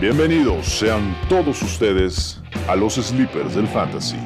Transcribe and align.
Bienvenidos 0.00 0.66
sean 0.66 1.16
todos 1.28 1.62
ustedes 1.62 2.40
a 2.66 2.74
los 2.74 2.94
Sleepers 2.94 3.54
del 3.54 3.68
Fantasy, 3.68 4.16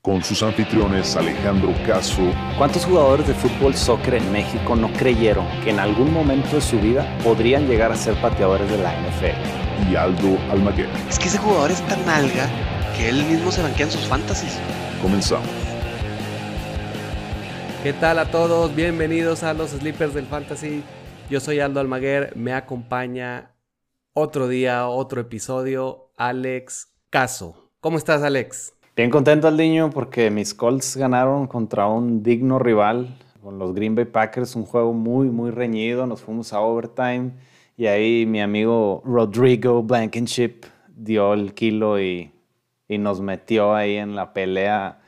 con 0.00 0.22
sus 0.22 0.44
anfitriones 0.44 1.16
Alejandro 1.16 1.74
Caso. 1.84 2.22
¿Cuántos 2.56 2.84
jugadores 2.84 3.26
de 3.26 3.34
fútbol 3.34 3.74
soccer 3.74 4.14
en 4.14 4.30
México 4.30 4.76
no 4.76 4.92
creyeron 4.92 5.44
que 5.64 5.70
en 5.70 5.80
algún 5.80 6.12
momento 6.12 6.54
de 6.54 6.60
su 6.60 6.78
vida 6.78 7.18
podrían 7.24 7.66
llegar 7.66 7.90
a 7.90 7.96
ser 7.96 8.14
pateadores 8.22 8.70
de 8.70 8.78
la 8.78 8.92
NFL? 8.92 9.90
Y 9.90 9.96
Aldo 9.96 10.38
Almaguer. 10.52 10.88
Es 11.08 11.18
que 11.18 11.26
ese 11.26 11.38
jugador 11.38 11.72
es 11.72 11.82
tan 11.88 12.08
alga 12.08 12.48
que 12.96 13.08
él 13.08 13.24
mismo 13.24 13.50
se 13.50 13.60
banquea 13.60 13.86
en 13.86 13.92
sus 13.92 14.06
fantasies. 14.06 14.56
Comenzamos. 15.02 15.48
¿Qué 17.82 17.92
tal 17.92 18.20
a 18.20 18.26
todos? 18.26 18.72
Bienvenidos 18.74 19.42
a 19.42 19.52
los 19.52 19.70
Sleepers 19.70 20.14
del 20.14 20.26
Fantasy. 20.26 20.84
Yo 21.28 21.40
soy 21.40 21.58
Aldo 21.58 21.80
Almaguer, 21.80 22.36
me 22.36 22.52
acompaña 22.52 23.51
otro 24.14 24.48
día, 24.48 24.88
otro 24.88 25.20
episodio, 25.20 26.10
Alex 26.16 26.88
Caso. 27.10 27.70
¿Cómo 27.80 27.98
estás, 27.98 28.22
Alex? 28.22 28.74
Bien 28.94 29.10
contento, 29.10 29.48
Aldiño, 29.48 29.90
porque 29.90 30.30
mis 30.30 30.54
Colts 30.54 30.96
ganaron 30.96 31.46
contra 31.46 31.86
un 31.88 32.22
digno 32.22 32.58
rival 32.58 33.18
con 33.42 33.58
los 33.58 33.74
Green 33.74 33.94
Bay 33.94 34.04
Packers, 34.04 34.54
un 34.54 34.64
juego 34.64 34.92
muy, 34.92 35.28
muy 35.28 35.50
reñido. 35.50 36.06
Nos 36.06 36.20
fuimos 36.20 36.52
a 36.52 36.60
overtime 36.60 37.32
y 37.76 37.86
ahí 37.86 38.26
mi 38.26 38.40
amigo 38.40 39.02
Rodrigo 39.04 39.82
Blankenship 39.82 40.66
dio 40.94 41.32
el 41.32 41.54
kilo 41.54 42.00
y, 42.00 42.30
y 42.88 42.98
nos 42.98 43.20
metió 43.20 43.74
ahí 43.74 43.96
en 43.96 44.14
la 44.14 44.32
pelea 44.32 45.00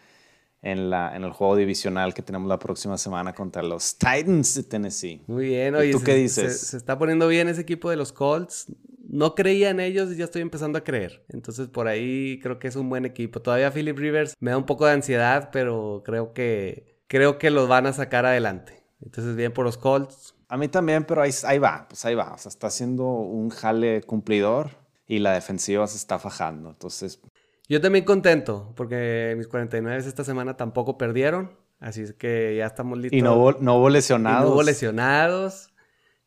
en, 0.62 0.88
la, 0.88 1.14
en 1.14 1.24
el 1.24 1.30
juego 1.30 1.56
divisional 1.56 2.14
que 2.14 2.23
tenemos 2.23 2.48
la 2.48 2.59
próxima 2.59 2.96
semana 2.96 3.34
contra 3.34 3.62
los 3.62 3.96
Titans 3.98 4.54
de 4.54 4.62
Tennessee. 4.62 5.23
Muy 5.26 5.48
bien, 5.48 5.74
oye, 5.74 5.90
¿Y 5.90 5.92
tú 5.92 5.98
se, 5.98 6.04
qué 6.06 6.14
dices? 6.14 6.59
Se, 6.59 6.66
se 6.68 6.76
está 6.78 6.98
poniendo 6.98 7.29
bien 7.29 7.48
ese 7.48 7.60
equipo 7.60 7.90
de 7.90 7.96
los 7.96 8.12
Colts. 8.12 8.66
No 9.15 9.37
creía 9.37 9.70
en 9.70 9.79
ellos 9.79 10.10
y 10.12 10.16
ya 10.16 10.24
estoy 10.24 10.43
empezando 10.43 10.76
a 10.76 10.82
creer. 10.82 11.24
Entonces 11.29 11.68
por 11.68 11.87
ahí 11.87 12.40
creo 12.43 12.59
que 12.59 12.66
es 12.66 12.74
un 12.74 12.88
buen 12.88 13.04
equipo. 13.04 13.40
Todavía 13.40 13.70
Philip 13.70 13.96
Rivers 13.96 14.34
me 14.40 14.51
da 14.51 14.57
un 14.59 14.66
poco 14.66 14.87
de 14.87 14.93
ansiedad, 14.93 15.51
pero 15.52 16.02
creo 16.04 16.32
que 16.32 16.98
creo 17.07 17.38
que 17.38 17.51
los 17.51 17.68
van 17.68 17.87
a 17.87 17.92
sacar 17.92 18.26
adelante. 18.26 18.82
Entonces 19.01 19.37
bien 19.37 19.52
por 19.52 19.65
los 19.65 19.79
Colts. 19.79 20.35
A 20.48 20.57
mí 20.57 20.66
también, 20.66 21.04
pero 21.04 21.23
ahí, 21.23 21.30
ahí 21.45 21.59
va, 21.60 21.87
pues 21.88 22.04
ahí 22.04 22.15
va. 22.16 22.32
O 22.35 22.38
sea, 22.38 22.48
está 22.48 22.66
haciendo 22.66 23.04
un 23.04 23.51
jale 23.51 24.02
cumplidor 24.02 24.70
y 25.07 25.20
la 25.20 25.32
defensiva 25.32 25.87
se 25.87 25.96
está 25.96 26.18
fajando. 26.18 26.70
Entonces, 26.70 27.20
Yo 27.68 27.80
también 27.80 28.04
contento 28.04 28.73
porque 28.74 29.35
mis 29.37 29.46
49 29.46 29.98
esta 29.98 30.24
semana 30.24 30.57
tampoco 30.57 30.98
perdieron. 30.98 31.52
Así 31.79 32.02
es 32.02 32.15
que 32.15 32.57
ya 32.57 32.66
estamos 32.66 32.98
listos. 32.98 33.18
y 33.18 33.23
no 33.23 33.35
hubo, 33.37 33.52
no 33.52 33.76
hubo 33.76 33.90
Y 33.90 33.92
lesionados. 33.92 34.48
no 34.48 34.54
hubo 34.54 34.62
lesionados. 34.62 35.68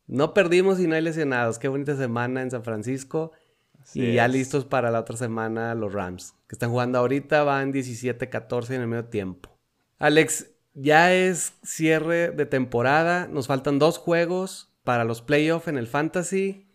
No 0.07 0.33
perdimos 0.33 0.79
y 0.79 0.87
no 0.87 0.95
hay 0.95 1.01
lesionados. 1.01 1.59
Qué 1.59 1.67
bonita 1.67 1.95
semana 1.95 2.41
en 2.41 2.51
San 2.51 2.63
Francisco. 2.63 3.33
Así 3.79 4.01
y 4.01 4.13
ya 4.15 4.27
listos 4.27 4.65
para 4.65 4.89
la 4.89 5.01
otra 5.01 5.17
semana 5.17 5.75
los 5.75 5.93
Rams. 5.93 6.33
Que 6.47 6.55
están 6.55 6.71
jugando 6.71 6.97
ahorita, 6.99 7.43
van 7.43 7.73
17-14 7.73 8.75
en 8.75 8.81
el 8.81 8.87
medio 8.87 9.05
tiempo. 9.05 9.57
Alex, 9.99 10.49
ya 10.73 11.13
es 11.13 11.53
cierre 11.63 12.31
de 12.31 12.45
temporada. 12.45 13.27
Nos 13.27 13.47
faltan 13.47 13.79
dos 13.79 13.97
juegos 13.97 14.71
para 14.83 15.03
los 15.03 15.21
playoffs 15.21 15.67
en 15.67 15.77
el 15.77 15.87
Fantasy. 15.87 16.67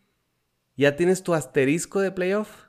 ¿Ya 0.77 0.97
tienes 0.97 1.23
tu 1.23 1.35
asterisco 1.35 2.01
de 2.01 2.11
playoff? 2.11 2.67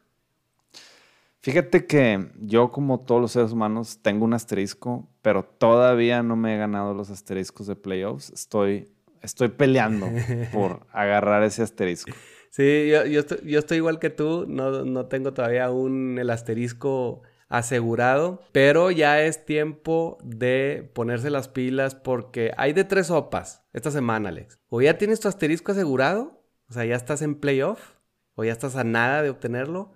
Fíjate 1.44 1.86
que 1.86 2.32
yo, 2.40 2.72
como 2.72 3.02
todos 3.02 3.20
los 3.20 3.34
seres 3.34 3.52
humanos, 3.52 4.00
tengo 4.02 4.24
un 4.24 4.34
asterisco, 4.34 5.10
pero 5.22 5.44
todavía 5.44 6.24
no 6.24 6.38
me 6.38 6.56
he 6.56 6.58
ganado 6.58 6.94
los 6.94 7.10
asteriscos 7.10 7.68
de 7.68 7.76
playoffs. 7.76 8.30
Estoy, 8.30 8.93
estoy 9.24 9.48
peleando 9.50 10.10
por 10.54 10.86
agarrar 10.92 11.44
ese 11.44 11.64
asterisco. 11.64 12.12
Sí, 12.52 12.88
yo, 12.90 13.06
yo 13.06 13.22
estoy, 13.22 13.40
yo 13.44 13.58
estoy 13.58 13.78
igual 13.78 13.98
que 13.98 14.12
tú, 14.12 14.46
no, 14.48 14.86
no 14.86 15.08
tengo 15.08 15.34
todavía 15.34 15.66
aún 15.66 16.20
el 16.20 16.30
asterisco 16.30 17.24
asegurado, 17.50 18.42
pero 18.52 18.92
ya 18.92 19.22
es 19.22 19.46
tiempo 19.46 20.18
de 20.24 20.92
ponerse 20.94 21.30
las 21.30 21.48
pilas 21.48 21.96
porque 21.96 22.52
hay 22.58 22.74
de 22.74 22.84
tres 22.84 23.08
sopas 23.08 23.64
esta 23.74 23.90
semana, 23.92 24.30
Alex. 24.30 24.60
O 24.70 24.82
ya 24.82 24.98
tienes 24.98 25.20
tu 25.20 25.28
asterisco 25.28 25.72
asegurado, 25.72 26.44
o 26.70 26.74
sea, 26.74 26.86
ya 26.86 26.96
estás 26.96 27.22
en 27.22 27.36
playoff, 27.36 27.94
o 28.36 28.44
ya 28.44 28.52
estás 28.52 28.76
a 28.76 28.84
nada 28.84 29.24
de 29.24 29.30
obtenerlo, 29.30 29.94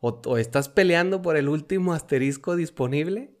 o, 0.00 0.20
o 0.26 0.38
estás 0.38 0.68
peleando 0.68 1.22
por 1.22 1.36
el 1.36 1.48
último 1.48 1.94
asterisco 1.94 2.56
disponible, 2.56 3.38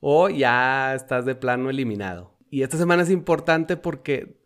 o 0.00 0.28
ya 0.28 0.94
estás 0.94 1.26
de 1.26 1.34
plano 1.34 1.68
eliminado. 1.70 2.38
Y 2.50 2.62
esta 2.62 2.78
semana 2.78 3.02
es 3.02 3.10
importante 3.10 3.76
porque 3.76 4.39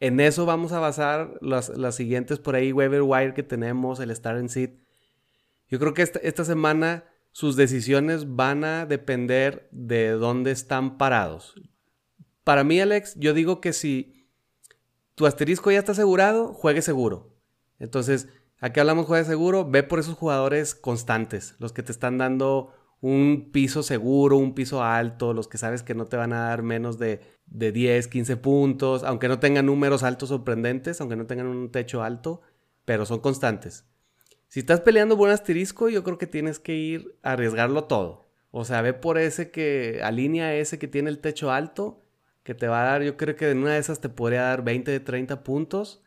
en 0.00 0.20
eso 0.20 0.46
vamos 0.46 0.72
a 0.72 0.80
basar 0.80 1.38
las, 1.40 1.70
las 1.70 1.96
siguientes 1.96 2.38
por 2.38 2.54
ahí, 2.54 2.72
waiver 2.72 3.02
wire 3.02 3.34
que 3.34 3.42
tenemos, 3.42 4.00
el 4.00 4.10
Star 4.10 4.36
and 4.36 4.48
Seed. 4.48 4.70
Yo 5.68 5.78
creo 5.78 5.94
que 5.94 6.02
esta, 6.02 6.18
esta 6.20 6.44
semana 6.44 7.04
sus 7.32 7.56
decisiones 7.56 8.36
van 8.36 8.64
a 8.64 8.86
depender 8.86 9.68
de 9.70 10.10
dónde 10.10 10.50
están 10.50 10.98
parados. 10.98 11.54
Para 12.44 12.64
mí, 12.64 12.80
Alex, 12.80 13.14
yo 13.16 13.34
digo 13.34 13.60
que 13.60 13.72
si 13.72 14.26
tu 15.14 15.26
asterisco 15.26 15.70
ya 15.70 15.80
está 15.80 15.92
asegurado, 15.92 16.54
juegue 16.54 16.80
seguro. 16.80 17.36
Entonces, 17.78 18.28
aquí 18.60 18.80
hablamos 18.80 19.06
juegue 19.06 19.24
seguro, 19.24 19.68
ve 19.68 19.82
por 19.82 19.98
esos 19.98 20.16
jugadores 20.16 20.74
constantes, 20.74 21.56
los 21.58 21.72
que 21.72 21.82
te 21.82 21.92
están 21.92 22.18
dando 22.18 22.72
un 23.00 23.50
piso 23.52 23.82
seguro, 23.82 24.36
un 24.36 24.54
piso 24.54 24.82
alto, 24.82 25.32
los 25.32 25.48
que 25.48 25.58
sabes 25.58 25.82
que 25.82 25.94
no 25.94 26.06
te 26.06 26.16
van 26.16 26.32
a 26.32 26.48
dar 26.48 26.62
menos 26.62 26.98
de, 26.98 27.20
de 27.46 27.72
10, 27.72 28.08
15 28.08 28.36
puntos, 28.36 29.04
aunque 29.04 29.28
no 29.28 29.38
tengan 29.38 29.66
números 29.66 30.02
altos 30.02 30.30
sorprendentes, 30.30 31.00
aunque 31.00 31.16
no 31.16 31.26
tengan 31.26 31.46
un 31.46 31.70
techo 31.70 32.02
alto, 32.02 32.40
pero 32.84 33.06
son 33.06 33.20
constantes. 33.20 33.84
Si 34.48 34.60
estás 34.60 34.80
peleando 34.80 35.16
por 35.16 35.28
un 35.28 35.34
asterisco, 35.34 35.88
yo 35.88 36.02
creo 36.02 36.18
que 36.18 36.26
tienes 36.26 36.58
que 36.58 36.74
ir 36.74 37.18
a 37.22 37.32
arriesgarlo 37.32 37.84
todo. 37.84 38.28
O 38.50 38.64
sea, 38.64 38.82
ve 38.82 38.94
por 38.94 39.18
ese 39.18 39.50
que 39.50 40.00
alinea 40.02 40.54
ese 40.54 40.78
que 40.78 40.88
tiene 40.88 41.10
el 41.10 41.18
techo 41.18 41.52
alto, 41.52 42.02
que 42.42 42.54
te 42.54 42.66
va 42.66 42.80
a 42.80 42.84
dar, 42.92 43.02
yo 43.02 43.16
creo 43.18 43.36
que 43.36 43.50
en 43.50 43.58
una 43.58 43.74
de 43.74 43.78
esas 43.78 44.00
te 44.00 44.08
podría 44.08 44.42
dar 44.42 44.64
20, 44.64 45.00
30 45.00 45.44
puntos 45.44 46.02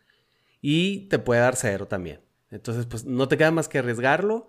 y 0.60 1.08
te 1.10 1.20
puede 1.20 1.42
dar 1.42 1.56
cero 1.56 1.88
también. 1.88 2.22
Entonces, 2.50 2.88
pues 2.88 3.06
no 3.06 3.28
te 3.28 3.38
queda 3.38 3.52
más 3.52 3.70
que 3.70 3.78
arriesgarlo. 3.78 4.48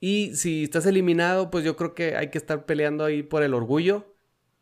Y 0.00 0.34
si 0.34 0.64
estás 0.64 0.86
eliminado, 0.86 1.50
pues 1.50 1.64
yo 1.64 1.76
creo 1.76 1.94
que 1.94 2.16
hay 2.16 2.30
que 2.30 2.38
estar 2.38 2.66
peleando 2.66 3.04
ahí 3.04 3.22
por 3.22 3.42
el 3.42 3.54
orgullo. 3.54 4.14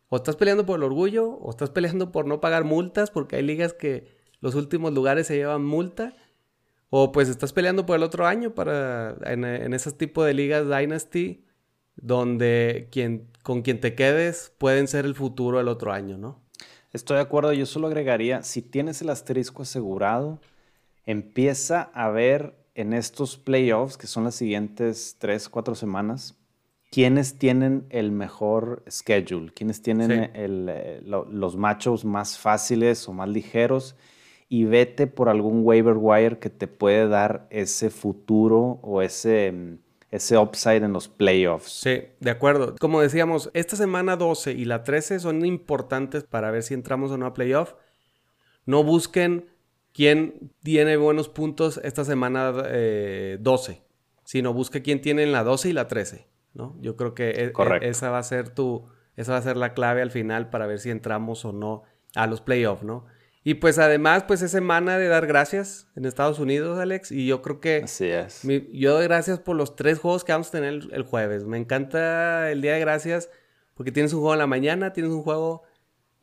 O 0.09 0.17
estás 0.17 0.35
peleando 0.35 0.65
por 0.65 0.77
el 0.79 0.83
orgullo, 0.83 1.29
o 1.29 1.49
estás 1.49 1.69
peleando 1.71 2.11
por 2.11 2.27
no 2.27 2.39
pagar 2.39 2.63
multas, 2.63 3.11
porque 3.11 3.37
hay 3.37 3.43
ligas 3.43 3.73
que 3.73 4.07
los 4.39 4.55
últimos 4.55 4.93
lugares 4.93 5.27
se 5.27 5.35
llevan 5.35 5.65
multa. 5.65 6.13
O 6.89 7.11
pues 7.11 7.27
estás 7.29 7.51
peleando 7.53 7.85
por 7.85 7.97
el 7.97 8.03
otro 8.03 8.25
año 8.25 8.53
para 8.53 9.17
en, 9.25 9.43
en 9.43 9.73
esos 9.73 9.97
tipos 9.97 10.25
de 10.25 10.33
ligas 10.33 10.65
Dynasty, 10.69 11.45
donde 11.95 12.87
quien, 12.91 13.27
con 13.43 13.61
quien 13.61 13.79
te 13.79 13.95
quedes 13.95 14.53
pueden 14.57 14.87
ser 14.87 15.05
el 15.05 15.15
futuro 15.15 15.59
el 15.59 15.67
otro 15.67 15.91
año, 15.91 16.17
¿no? 16.17 16.41
Estoy 16.93 17.15
de 17.15 17.23
acuerdo, 17.23 17.51
yo 17.51 17.65
solo 17.65 17.87
agregaría, 17.87 18.43
si 18.43 18.61
tienes 18.61 19.01
el 19.01 19.09
asterisco 19.09 19.63
asegurado, 19.63 20.39
empieza 21.05 21.81
a 21.93 22.09
ver 22.09 22.55
en 22.75 22.93
estos 22.93 23.37
playoffs, 23.37 23.97
que 23.97 24.07
son 24.07 24.25
las 24.25 24.35
siguientes 24.35 25.15
tres, 25.17 25.49
cuatro 25.49 25.75
semanas, 25.75 26.35
quiénes 26.91 27.37
tienen 27.37 27.85
el 27.89 28.11
mejor 28.11 28.83
schedule, 28.89 29.51
quiénes 29.53 29.81
tienen 29.81 30.11
Sí. 30.11 30.29
el, 30.33 30.67
eh, 30.69 31.01
lo- 31.03 31.25
los 31.25 31.57
machos 31.57 32.05
más 32.05 32.37
fáciles 32.37 33.07
o 33.09 33.13
más 33.13 33.29
ligeros, 33.29 33.95
y 34.47 34.65
vete 34.65 35.07
por 35.07 35.27
algún 35.29 35.61
waiver 35.65 35.95
wire 35.97 36.37
que 36.37 36.49
te 36.51 36.67
puede 36.67 37.07
dar 37.07 37.47
ese 37.49 37.89
futuro 37.89 38.79
o 38.83 39.01
ese, 39.01 39.51
mm, 39.51 39.77
ese 40.11 40.37
upside 40.37 40.83
en 40.85 40.93
los 40.93 41.07
playoffs. 41.09 41.71
Sí, 41.81 42.03
de 42.19 42.29
acuerdo. 42.29 42.75
Como 42.79 43.01
decíamos, 43.01 43.49
esta 43.53 43.75
semana 43.75 44.15
12 44.15 44.51
y 44.53 44.65
la 44.65 44.83
13 44.83 45.19
son 45.19 45.43
importantes 45.45 46.23
para 46.23 46.51
ver 46.51 46.61
si 46.63 46.73
entramos 46.73 47.11
o 47.11 47.17
no 47.17 47.25
a 47.25 47.33
playoff. 47.33 47.73
No 48.65 48.83
busquen 48.83 49.47
quién 49.95 50.51
tiene 50.61 50.97
buenos 50.97 51.29
puntos 51.29 51.79
esta 51.83 52.03
semana 52.03 52.53
eh, 52.67 53.37
12, 53.39 53.81
sino 54.25 54.53
busque 54.53 54.81
quién 54.81 54.99
tiene 55.01 55.23
en 55.23 55.31
la 55.31 55.43
12 55.43 55.69
y 55.69 55.73
la 55.73 55.87
13, 55.87 56.27
¿no? 56.53 56.75
Yo 56.81 56.95
creo 56.97 57.13
que 57.15 57.29
e- 57.29 57.53
e- 57.81 57.89
esa 57.89 58.09
va 58.11 58.17
a 58.19 58.23
ser 58.23 58.49
tu, 58.49 58.87
esa 59.15 59.31
va 59.31 59.37
a 59.37 59.41
ser 59.41 59.55
la 59.57 59.73
clave 59.73 60.01
al 60.01 60.11
final 60.11 60.49
para 60.49 60.67
ver 60.67 60.79
si 60.79 60.89
entramos 60.89 61.45
o 61.45 61.53
no 61.53 61.83
a 62.13 62.27
los 62.27 62.41
playoffs, 62.41 62.83
¿no? 62.83 63.05
Y 63.47 63.53
pues 63.55 63.77
además, 63.77 64.23
pues 64.23 64.41
es 64.41 64.49
semana 64.51 64.97
de 64.97 65.07
dar 65.07 65.27
gracias 65.27 65.87
en 65.95 66.05
Estados 66.05 66.39
Unidos, 66.39 66.79
Alex, 66.79 67.11
y 67.11 67.27
yo 67.27 67.41
creo 67.43 67.59
que 67.61 67.81
Así 67.83 68.07
es. 68.07 68.43
mi- 68.43 68.67
yo 68.77 68.95
doy 68.95 69.03
gracias 69.05 69.39
por 69.39 69.55
los 69.55 69.75
tres 69.75 69.99
juegos 69.99 70.23
que 70.23 70.31
vamos 70.33 70.47
a 70.49 70.51
tener 70.51 70.73
el, 70.73 70.89
el 70.93 71.03
jueves. 71.03 71.45
Me 71.45 71.57
encanta 71.57 72.51
el 72.51 72.61
día 72.61 72.73
de 72.73 72.79
gracias 72.81 73.29
porque 73.75 73.91
tienes 73.91 74.11
un 74.13 74.19
juego 74.21 74.33
en 74.33 74.39
la 74.39 74.47
mañana, 74.47 74.93
tienes 74.93 75.11
un 75.11 75.21
juego 75.21 75.61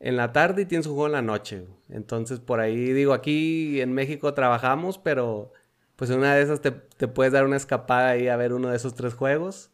en 0.03 0.17
la 0.17 0.33
tarde 0.33 0.63
y 0.63 0.65
tienes 0.65 0.85
un 0.85 0.95
juego 0.95 1.07
en 1.07 1.13
la 1.13 1.21
noche. 1.21 1.65
Entonces, 1.89 2.41
por 2.41 2.59
ahí 2.59 2.91
digo, 2.91 3.13
aquí 3.13 3.79
en 3.79 3.93
México 3.93 4.33
trabajamos, 4.33 4.97
pero 4.97 5.53
pues 5.95 6.11
en 6.11 6.19
una 6.19 6.35
de 6.35 6.41
esas 6.41 6.59
te, 6.59 6.71
te 6.71 7.07
puedes 7.07 7.31
dar 7.31 7.45
una 7.45 7.55
escapada 7.55 8.09
ahí 8.09 8.27
a 8.27 8.35
ver 8.35 8.51
uno 8.51 8.67
de 8.67 8.75
esos 8.75 8.95
tres 8.95 9.13
juegos. 9.13 9.71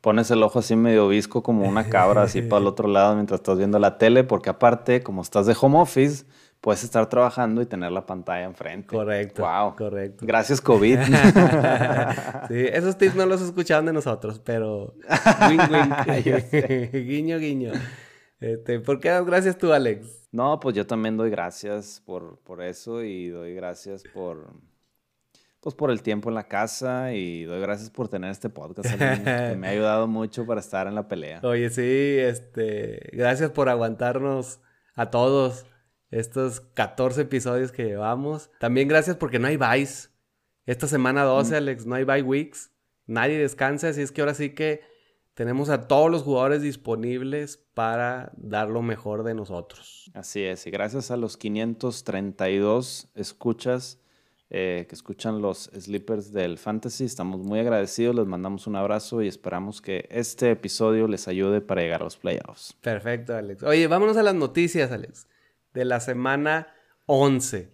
Pones 0.00 0.28
el 0.32 0.42
ojo 0.42 0.58
así 0.58 0.74
medio 0.74 1.06
visco 1.06 1.44
como 1.44 1.68
una 1.68 1.88
cabra 1.88 2.24
así 2.24 2.42
para 2.50 2.62
el 2.62 2.66
otro 2.66 2.88
lado 2.88 3.14
mientras 3.14 3.38
estás 3.38 3.56
viendo 3.56 3.78
la 3.78 3.96
tele, 3.96 4.24
porque 4.24 4.50
aparte, 4.50 5.04
como 5.04 5.22
estás 5.22 5.46
de 5.46 5.54
home 5.58 5.78
office, 5.78 6.24
puedes 6.60 6.82
estar 6.82 7.08
trabajando 7.08 7.62
y 7.62 7.66
tener 7.66 7.92
la 7.92 8.04
pantalla 8.04 8.46
enfrente. 8.46 8.88
Correcto. 8.88 9.42
Wow. 9.42 9.76
Correcto. 9.76 10.26
Gracias, 10.26 10.60
COVID. 10.60 10.98
sí, 12.48 12.66
esos 12.72 12.98
tips 12.98 13.14
no 13.14 13.26
los 13.26 13.40
escuchaban 13.40 13.86
de 13.86 13.92
nosotros, 13.92 14.40
pero. 14.40 14.94
Wink, 15.48 15.70
wink. 15.70 16.92
guiño, 16.92 17.38
guiño. 17.38 17.70
Este, 18.44 18.78
¿Por 18.78 19.00
qué 19.00 19.08
das 19.08 19.24
gracias 19.24 19.56
tú, 19.56 19.72
Alex? 19.72 20.28
No, 20.30 20.60
pues 20.60 20.76
yo 20.76 20.86
también 20.86 21.16
doy 21.16 21.30
gracias 21.30 22.02
por, 22.04 22.40
por 22.40 22.62
eso 22.62 23.02
y 23.02 23.28
doy 23.28 23.54
gracias 23.54 24.04
por, 24.12 24.52
pues 25.60 25.74
por 25.74 25.90
el 25.90 26.02
tiempo 26.02 26.28
en 26.28 26.34
la 26.34 26.46
casa 26.46 27.14
y 27.14 27.44
doy 27.44 27.62
gracias 27.62 27.88
por 27.88 28.08
tener 28.08 28.30
este 28.30 28.50
podcast 28.50 28.90
que 28.98 29.56
me 29.56 29.66
ha 29.66 29.70
ayudado 29.70 30.06
mucho 30.08 30.44
para 30.44 30.60
estar 30.60 30.86
en 30.86 30.94
la 30.94 31.08
pelea. 31.08 31.40
Oye, 31.42 31.70
sí, 31.70 32.18
este, 32.18 33.08
gracias 33.14 33.50
por 33.50 33.70
aguantarnos 33.70 34.60
a 34.94 35.10
todos 35.10 35.64
estos 36.10 36.60
14 36.60 37.22
episodios 37.22 37.72
que 37.72 37.84
llevamos. 37.84 38.50
También 38.60 38.88
gracias 38.88 39.16
porque 39.16 39.38
no 39.38 39.46
hay 39.46 39.56
buys. 39.56 40.10
Esta 40.66 40.86
semana 40.86 41.22
12, 41.22 41.50
mm. 41.50 41.56
Alex, 41.56 41.86
no 41.86 41.94
hay 41.94 42.04
bye 42.04 42.20
weeks. 42.20 42.70
Nadie 43.06 43.38
descansa, 43.38 43.88
así 43.88 44.02
es 44.02 44.12
que 44.12 44.20
ahora 44.20 44.34
sí 44.34 44.50
que 44.50 44.82
tenemos 45.34 45.68
a 45.68 45.88
todos 45.88 46.10
los 46.10 46.22
jugadores 46.22 46.62
disponibles 46.62 47.58
para 47.74 48.32
dar 48.36 48.68
lo 48.68 48.82
mejor 48.82 49.24
de 49.24 49.34
nosotros. 49.34 50.10
Así 50.14 50.42
es, 50.42 50.66
y 50.66 50.70
gracias 50.70 51.10
a 51.10 51.16
los 51.16 51.36
532 51.36 53.08
escuchas 53.14 53.98
eh, 54.50 54.86
que 54.88 54.94
escuchan 54.94 55.42
los 55.42 55.70
Sleepers 55.76 56.32
del 56.32 56.58
Fantasy, 56.58 57.04
estamos 57.04 57.40
muy 57.40 57.58
agradecidos, 57.58 58.14
les 58.14 58.26
mandamos 58.26 58.68
un 58.68 58.76
abrazo 58.76 59.20
y 59.20 59.26
esperamos 59.26 59.80
que 59.80 60.06
este 60.10 60.52
episodio 60.52 61.08
les 61.08 61.26
ayude 61.26 61.60
para 61.60 61.82
llegar 61.82 62.02
a 62.02 62.04
los 62.04 62.16
playoffs. 62.16 62.72
Perfecto, 62.80 63.34
Alex. 63.34 63.64
Oye, 63.64 63.88
vámonos 63.88 64.16
a 64.16 64.22
las 64.22 64.34
noticias, 64.34 64.92
Alex, 64.92 65.26
de 65.72 65.84
la 65.84 65.98
semana 65.98 66.68
11. 67.06 67.72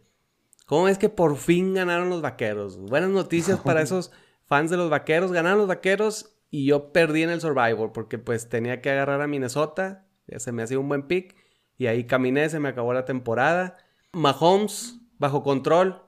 ¿Cómo 0.65 0.89
es 0.89 0.97
que 0.97 1.11
por 1.11 1.37
fin 1.37 1.75
ganaron 1.75 2.09
los 2.09 2.23
vaqueros? 2.23 2.79
Buenas 2.79 3.11
noticias 3.11 3.61
para 3.65 3.83
esos 3.83 4.11
fans 4.47 4.71
de 4.71 4.79
los 4.79 4.89
vaqueros. 4.89 5.33
Ganaron 5.33 5.59
los 5.59 5.69
vaqueros 5.69 6.31
y 6.51 6.67
yo 6.67 6.93
perdí 6.93 7.23
en 7.23 7.31
el 7.31 7.41
Survivor 7.41 7.93
porque 7.93 8.19
pues 8.19 8.49
tenía 8.49 8.81
que 8.81 8.91
agarrar 8.91 9.21
a 9.21 9.29
Minnesota. 9.29 10.07
Se 10.37 10.53
me 10.53 10.63
hacía 10.63 10.79
un 10.79 10.89
buen 10.89 11.07
pick. 11.07 11.37
Y 11.79 11.87
ahí 11.87 12.05
caminé, 12.05 12.49
se 12.51 12.61
me 12.61 12.69
acabó 12.69 12.93
la 12.93 13.05
temporada. 13.05 13.79
Mahomes, 14.13 14.99
bajo 15.19 15.43
control, 15.43 16.03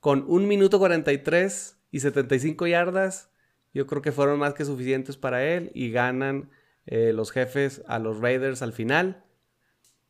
con 0.00 0.24
1 0.26 0.46
minuto 0.46 0.78
43 0.78 1.78
y 1.90 2.00
75 2.00 2.66
yardas. 2.66 3.30
Yo 3.74 3.86
creo 3.86 4.00
que 4.00 4.10
fueron 4.10 4.38
más 4.38 4.54
que 4.54 4.64
suficientes 4.64 5.16
para 5.18 5.44
él. 5.44 5.70
Y 5.74 5.90
ganan 5.90 6.50
eh, 6.86 7.12
los 7.12 7.30
jefes 7.30 7.82
a 7.86 7.98
los 7.98 8.20
Raiders 8.20 8.62
al 8.62 8.72
final. 8.72 9.24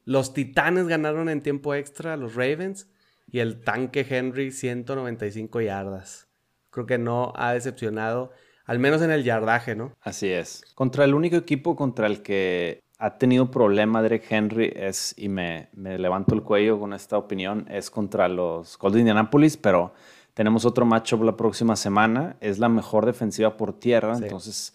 Los 0.05 0.33
Titanes 0.33 0.87
ganaron 0.87 1.29
en 1.29 1.43
tiempo 1.43 1.75
extra 1.75 2.15
a 2.15 2.17
los 2.17 2.37
Ravens. 2.37 2.89
Y 3.27 3.41
el 3.41 3.61
tanque 3.61 4.07
Henry 4.09 4.53
195 4.53 5.61
yardas. 5.61 6.29
Creo 6.71 6.87
que 6.87 6.99
no 6.99 7.33
ha 7.37 7.53
decepcionado 7.53 8.33
al 8.69 8.79
menos 8.79 9.01
en 9.01 9.11
el 9.11 9.25
yardaje, 9.25 9.75
¿no? 9.75 9.93
Así 10.03 10.29
es. 10.29 10.63
Contra 10.75 11.05
el 11.05 11.15
único 11.15 11.37
equipo 11.37 11.75
contra 11.75 12.07
el 12.07 12.23
que 12.23 12.81
ha 12.99 13.17
tenido 13.17 13.51
problema 13.51 14.03
Derek 14.03 14.31
Henry 14.31 14.71
es, 14.77 15.15
y 15.17 15.31
me, 15.31 15.71
levanto 15.75 16.35
el 16.35 16.43
cuello 16.43 16.79
con 16.79 16.93
esta 16.93 17.17
opinión, 17.17 17.67
es 17.71 17.91
contra 17.91 18.29
los 18.29 18.77
Colts 18.77 18.95
de 18.95 19.01
Indianapolis, 19.01 19.57
pero 19.57 19.95
tenemos 20.35 20.67
otro 20.67 20.85
matchup 20.85 21.23
la 21.23 21.35
próxima 21.35 21.77
semana. 21.77 22.37
Es 22.41 22.59
la 22.59 22.69
mejor 22.69 23.07
defensiva 23.07 23.57
por 23.57 23.73
tierra, 23.73 24.19
entonces 24.19 24.75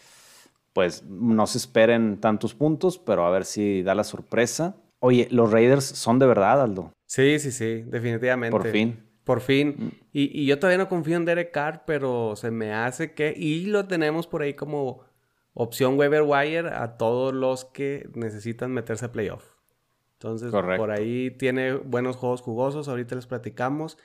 pues 0.74 1.04
no 1.04 1.46
se 1.46 1.60
esperen 1.60 2.20
tantos 2.20 2.56
puntos, 2.56 2.98
pero 2.98 3.28
a 3.28 3.30
ver 3.30 3.46
si 3.46 3.84
da 3.84 3.94
la 3.94 4.04
sorpresa. 4.04 4.76
Oye, 5.02 5.28
los 5.30 5.52
Raiders 5.52 5.86
son 5.86 6.18
de 6.18 6.26
verdad, 6.26 6.64
Aldo. 6.64 6.92
Sí, 7.06 7.38
sí, 7.38 7.52
sí, 7.52 7.84
definitivamente. 7.84 8.58
Por 8.58 8.68
fin. 8.72 9.13
Por 9.24 9.42
fin. 9.42 9.76
Mm. 9.78 9.92
Y, 10.12 10.46
yo 10.46 10.60
todavía 10.60 10.78
no 10.78 10.90
confío 10.90 11.18
en 11.18 11.26
Derek 11.26 11.52
Carr, 11.52 11.84
pero 11.86 12.36
se 12.36 12.52
me 12.52 12.74
hace 12.74 13.14
que. 13.14 13.34
Y 13.36 13.66
lo 13.66 13.88
tenemos 13.88 14.28
por 14.28 14.42
ahí 14.42 14.54
como 14.54 15.02
opción 15.54 15.98
Weber 15.98 16.24
Wire 16.24 16.70
a 16.70 16.98
todos 16.98 17.34
los 17.34 17.66
que 17.66 18.10
necesitan 18.16 18.72
meterse 18.72 19.06
a 19.06 19.12
playoff. 19.12 19.46
Entonces, 20.14 20.52
por 20.52 20.92
ahí 20.92 21.32
tiene 21.32 21.74
buenos 21.74 22.16
juegos 22.16 22.42
jugosos. 22.42 22.88
Ahorita 22.88 23.16
les 23.16 23.28
platicamos. 23.28 23.98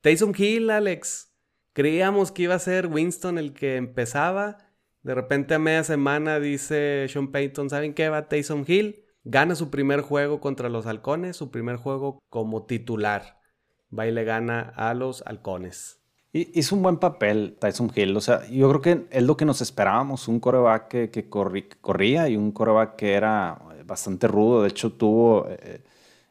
Taysom 0.00 0.32
Hill, 0.36 0.70
Alex. 0.70 1.34
Creíamos 1.72 2.32
que 2.32 2.42
iba 2.42 2.54
a 2.54 2.58
ser 2.58 2.86
Winston 2.86 3.38
el 3.38 3.52
que 3.52 3.76
empezaba. 3.76 4.58
De 5.02 5.14
repente 5.14 5.54
a 5.54 5.58
media 5.58 5.84
semana 5.84 6.40
dice 6.40 7.06
Sean 7.08 7.30
Payton, 7.30 7.70
¿saben 7.70 7.94
qué? 7.94 8.08
Va 8.08 8.28
Taysom 8.28 8.64
Hill. 8.66 9.04
Gana 9.24 9.54
su 9.54 9.70
primer 9.70 10.00
juego 10.00 10.40
contra 10.40 10.70
los 10.70 10.86
halcones, 10.86 11.36
su 11.36 11.50
primer 11.50 11.76
juego 11.76 12.18
como 12.30 12.64
titular 12.64 13.39
va 13.96 14.04
gana 14.06 14.72
a 14.76 14.94
los 14.94 15.22
halcones. 15.26 16.00
Hizo 16.32 16.76
un 16.76 16.82
buen 16.82 16.98
papel 16.98 17.56
Tyson 17.60 17.90
Hill. 17.94 18.16
O 18.16 18.20
sea, 18.20 18.48
yo 18.48 18.68
creo 18.68 18.80
que 18.80 19.06
es 19.10 19.22
lo 19.22 19.36
que 19.36 19.44
nos 19.44 19.60
esperábamos. 19.60 20.28
Un 20.28 20.38
coreback 20.38 20.88
que, 21.10 21.28
corría 21.28 22.28
y 22.28 22.36
un 22.36 22.52
coreback 22.52 22.94
que 22.94 23.14
era 23.14 23.58
bastante 23.84 24.28
rudo. 24.28 24.62
De 24.62 24.68
hecho, 24.68 24.92
tuvo 24.92 25.46
eh, 25.48 25.82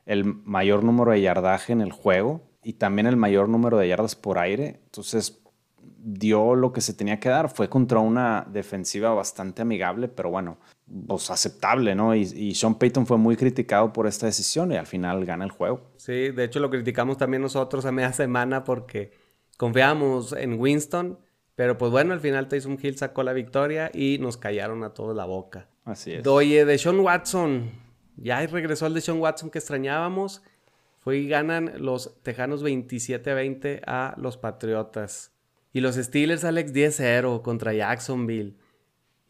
el 0.05 0.23
mayor 0.23 0.85
número 0.85 1.11
de 1.11 1.21
yardaje 1.21 1.73
en 1.73 1.81
el 1.81 1.91
juego 1.91 2.41
y 2.63 2.73
también 2.73 3.07
el 3.07 3.17
mayor 3.17 3.49
número 3.49 3.77
de 3.77 3.89
yardas 3.89 4.15
por 4.15 4.37
aire. 4.37 4.79
Entonces, 4.85 5.41
dio 5.77 6.55
lo 6.55 6.71
que 6.71 6.79
se 6.79 6.93
tenía 6.93 7.19
que 7.19 7.27
dar. 7.27 7.49
Fue 7.49 7.67
contra 7.67 7.99
una 7.99 8.47
defensiva 8.49 9.13
bastante 9.13 9.63
amigable, 9.63 10.07
pero 10.07 10.29
bueno, 10.29 10.59
pues 11.07 11.29
aceptable, 11.29 11.95
¿no? 11.95 12.15
Y, 12.15 12.21
y, 12.21 12.55
Sean 12.55 12.75
Payton 12.75 13.05
fue 13.05 13.17
muy 13.17 13.35
criticado 13.35 13.93
por 13.93 14.07
esta 14.07 14.25
decisión 14.25 14.71
y 14.71 14.75
al 14.75 14.87
final 14.87 15.25
gana 15.25 15.45
el 15.45 15.51
juego. 15.51 15.81
Sí, 15.97 16.29
de 16.29 16.43
hecho 16.43 16.59
lo 16.59 16.69
criticamos 16.69 17.17
también 17.17 17.41
nosotros 17.41 17.85
a 17.85 17.91
media 17.91 18.13
semana 18.13 18.63
porque 18.63 19.11
confiábamos 19.57 20.33
en 20.33 20.59
Winston, 20.59 21.19
pero 21.55 21.77
pues 21.77 21.91
bueno, 21.91 22.13
al 22.13 22.19
final 22.19 22.47
Tyson 22.47 22.77
Hill 22.81 22.97
sacó 22.97 23.23
la 23.23 23.33
victoria 23.33 23.91
y 23.93 24.17
nos 24.19 24.37
callaron 24.37 24.83
a 24.83 24.93
todos 24.93 25.15
la 25.15 25.25
boca. 25.25 25.67
Así 25.85 26.13
es. 26.13 26.25
Oye, 26.25 26.65
de 26.65 26.77
Sean 26.77 26.99
Watson, 26.99 27.71
ya 28.15 28.45
regresó 28.47 28.87
el 28.87 28.93
de 28.93 29.01
Sean 29.01 29.19
Watson 29.19 29.49
que 29.49 29.59
extrañábamos. 29.59 30.41
Fue 30.99 31.17
y 31.17 31.27
ganan 31.27 31.73
los 31.77 32.21
Tejanos 32.23 32.63
27-20 32.63 33.81
a 33.85 34.15
los 34.17 34.37
Patriotas. 34.37 35.31
Y 35.71 35.81
los 35.81 35.95
Steelers, 35.95 36.43
Alex, 36.43 36.73
10-0 36.73 37.41
contra 37.41 37.73
Jacksonville. 37.73 38.57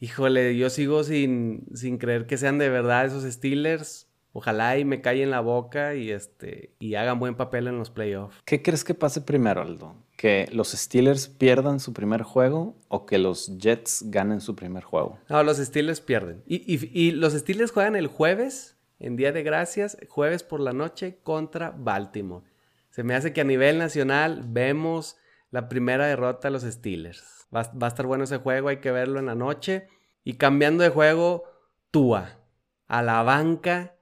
Híjole, 0.00 0.56
yo 0.56 0.70
sigo 0.70 1.04
sin, 1.04 1.66
sin 1.74 1.98
creer 1.98 2.26
que 2.26 2.38
sean 2.38 2.56
de 2.56 2.70
verdad 2.70 3.04
esos 3.04 3.30
Steelers. 3.30 4.08
Ojalá 4.32 4.78
y 4.78 4.84
me 4.84 5.02
callen 5.02 5.30
la 5.30 5.40
boca 5.40 5.94
y, 5.94 6.10
este, 6.10 6.72
y 6.78 6.94
hagan 6.94 7.18
buen 7.18 7.34
papel 7.34 7.66
en 7.66 7.78
los 7.78 7.90
playoffs. 7.90 8.36
¿Qué 8.44 8.62
crees 8.62 8.82
que 8.82 8.94
pase 8.94 9.20
primero, 9.20 9.60
Aldo? 9.60 9.96
¿Que 10.16 10.48
los 10.52 10.70
Steelers 10.70 11.28
pierdan 11.28 11.80
su 11.80 11.92
primer 11.92 12.22
juego 12.22 12.76
o 12.88 13.06
que 13.06 13.18
los 13.18 13.58
Jets 13.58 14.04
ganen 14.06 14.40
su 14.40 14.54
primer 14.54 14.84
juego? 14.84 15.18
No, 15.28 15.42
los 15.42 15.58
Steelers 15.58 16.00
pierden. 16.00 16.42
Y, 16.46 16.62
y 16.98 17.10
los 17.10 17.34
Steelers 17.34 17.72
juegan 17.72 17.96
el 17.96 18.06
jueves, 18.06 18.76
en 19.00 19.16
Día 19.16 19.32
de 19.32 19.42
Gracias, 19.42 19.98
jueves 20.08 20.44
por 20.44 20.60
la 20.60 20.72
noche 20.72 21.18
contra 21.22 21.70
Baltimore. 21.70 22.46
Se 22.90 23.02
me 23.02 23.14
hace 23.14 23.32
que 23.32 23.40
a 23.40 23.44
nivel 23.44 23.78
nacional 23.78 24.44
vemos 24.46 25.16
la 25.50 25.68
primera 25.68 26.06
derrota 26.06 26.48
de 26.48 26.52
los 26.52 26.62
Steelers. 26.62 27.39
Va, 27.54 27.70
a 27.80 27.86
estar 27.86 28.06
bueno 28.06 28.24
ese 28.24 28.38
juego, 28.38 28.68
hay 28.68 28.78
que 28.78 28.90
verlo 28.90 29.18
en 29.18 29.26
la 29.26 29.34
noche. 29.34 29.88
Y 30.24 30.34
cambiando 30.34 30.84
de 30.84 30.90
juego, 30.90 31.44
Tua 31.90 32.38
a 32.86 33.02
la 33.02 33.22
banca 33.22 33.96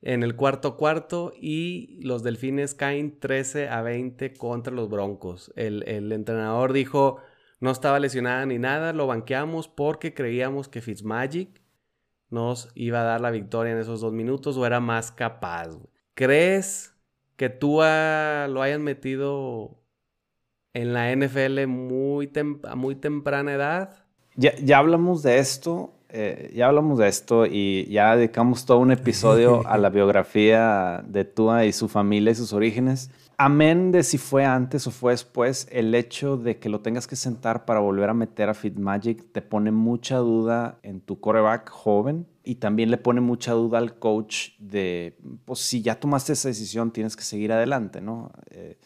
en 0.00 0.22
el 0.22 0.36
cuarto 0.36 0.76
cuarto 0.76 1.32
y 1.38 2.00
los 2.02 2.22
Delfines 2.22 2.74
caen 2.74 3.20
13 3.20 3.68
a 3.68 3.82
20 3.82 4.34
contra 4.34 4.72
los 4.72 4.88
Broncos. 4.88 5.52
El, 5.54 5.84
el 5.86 6.12
entrenador 6.12 6.72
dijo, 6.72 7.18
no 7.60 7.70
estaba 7.70 8.00
lesionada 8.00 8.44
ni 8.46 8.58
nada, 8.58 8.92
lo 8.92 9.06
banqueamos 9.06 9.68
porque 9.68 10.14
creíamos 10.14 10.68
que 10.68 10.80
Fitzmagic 10.80 11.62
nos 12.30 12.70
iba 12.74 13.02
a 13.02 13.04
dar 13.04 13.20
la 13.20 13.30
victoria 13.30 13.72
en 13.72 13.78
esos 13.78 14.00
dos 14.00 14.12
minutos 14.12 14.56
o 14.56 14.66
era 14.66 14.80
más 14.80 15.12
capaz. 15.12 15.68
¿Crees 16.14 16.96
que 17.36 17.50
Tua 17.50 18.48
lo 18.48 18.62
hayan 18.62 18.82
metido 18.82 19.81
en 20.74 20.92
la 20.92 21.14
NFL 21.14 21.66
muy 21.66 22.30
a 22.64 22.74
muy 22.74 22.94
temprana 22.96 23.54
edad. 23.54 24.04
Ya, 24.34 24.54
ya 24.56 24.78
hablamos 24.78 25.22
de 25.22 25.38
esto, 25.38 25.92
eh, 26.08 26.50
ya 26.54 26.68
hablamos 26.68 26.98
de 26.98 27.08
esto 27.08 27.46
y 27.46 27.86
ya 27.90 28.16
dedicamos 28.16 28.64
todo 28.64 28.78
un 28.78 28.92
episodio 28.92 29.62
a 29.66 29.76
la 29.76 29.90
biografía 29.90 31.04
de 31.06 31.24
Tua 31.24 31.66
y 31.66 31.72
su 31.72 31.88
familia 31.88 32.32
y 32.32 32.34
sus 32.34 32.52
orígenes. 32.52 33.10
Amén 33.36 33.92
de 33.92 34.02
si 34.02 34.18
fue 34.18 34.44
antes 34.44 34.86
o 34.86 34.90
fue 34.90 35.12
después, 35.12 35.66
el 35.70 35.94
hecho 35.94 36.36
de 36.36 36.58
que 36.58 36.68
lo 36.68 36.80
tengas 36.80 37.06
que 37.06 37.16
sentar 37.16 37.64
para 37.64 37.80
volver 37.80 38.08
a 38.08 38.14
meter 38.14 38.48
a 38.48 38.56
Magic 38.76 39.32
te 39.32 39.42
pone 39.42 39.72
mucha 39.72 40.18
duda 40.18 40.78
en 40.82 41.00
tu 41.00 41.18
coreback 41.18 41.68
joven 41.68 42.26
y 42.44 42.56
también 42.56 42.90
le 42.90 42.98
pone 42.98 43.20
mucha 43.20 43.52
duda 43.52 43.78
al 43.78 43.98
coach 43.98 44.50
de, 44.58 45.18
pues 45.44 45.60
si 45.60 45.82
ya 45.82 45.98
tomaste 45.98 46.34
esa 46.34 46.48
decisión, 46.48 46.92
tienes 46.92 47.16
que 47.16 47.22
seguir 47.22 47.52
adelante, 47.52 48.00
¿no? 48.00 48.32
Eh, 48.50 48.78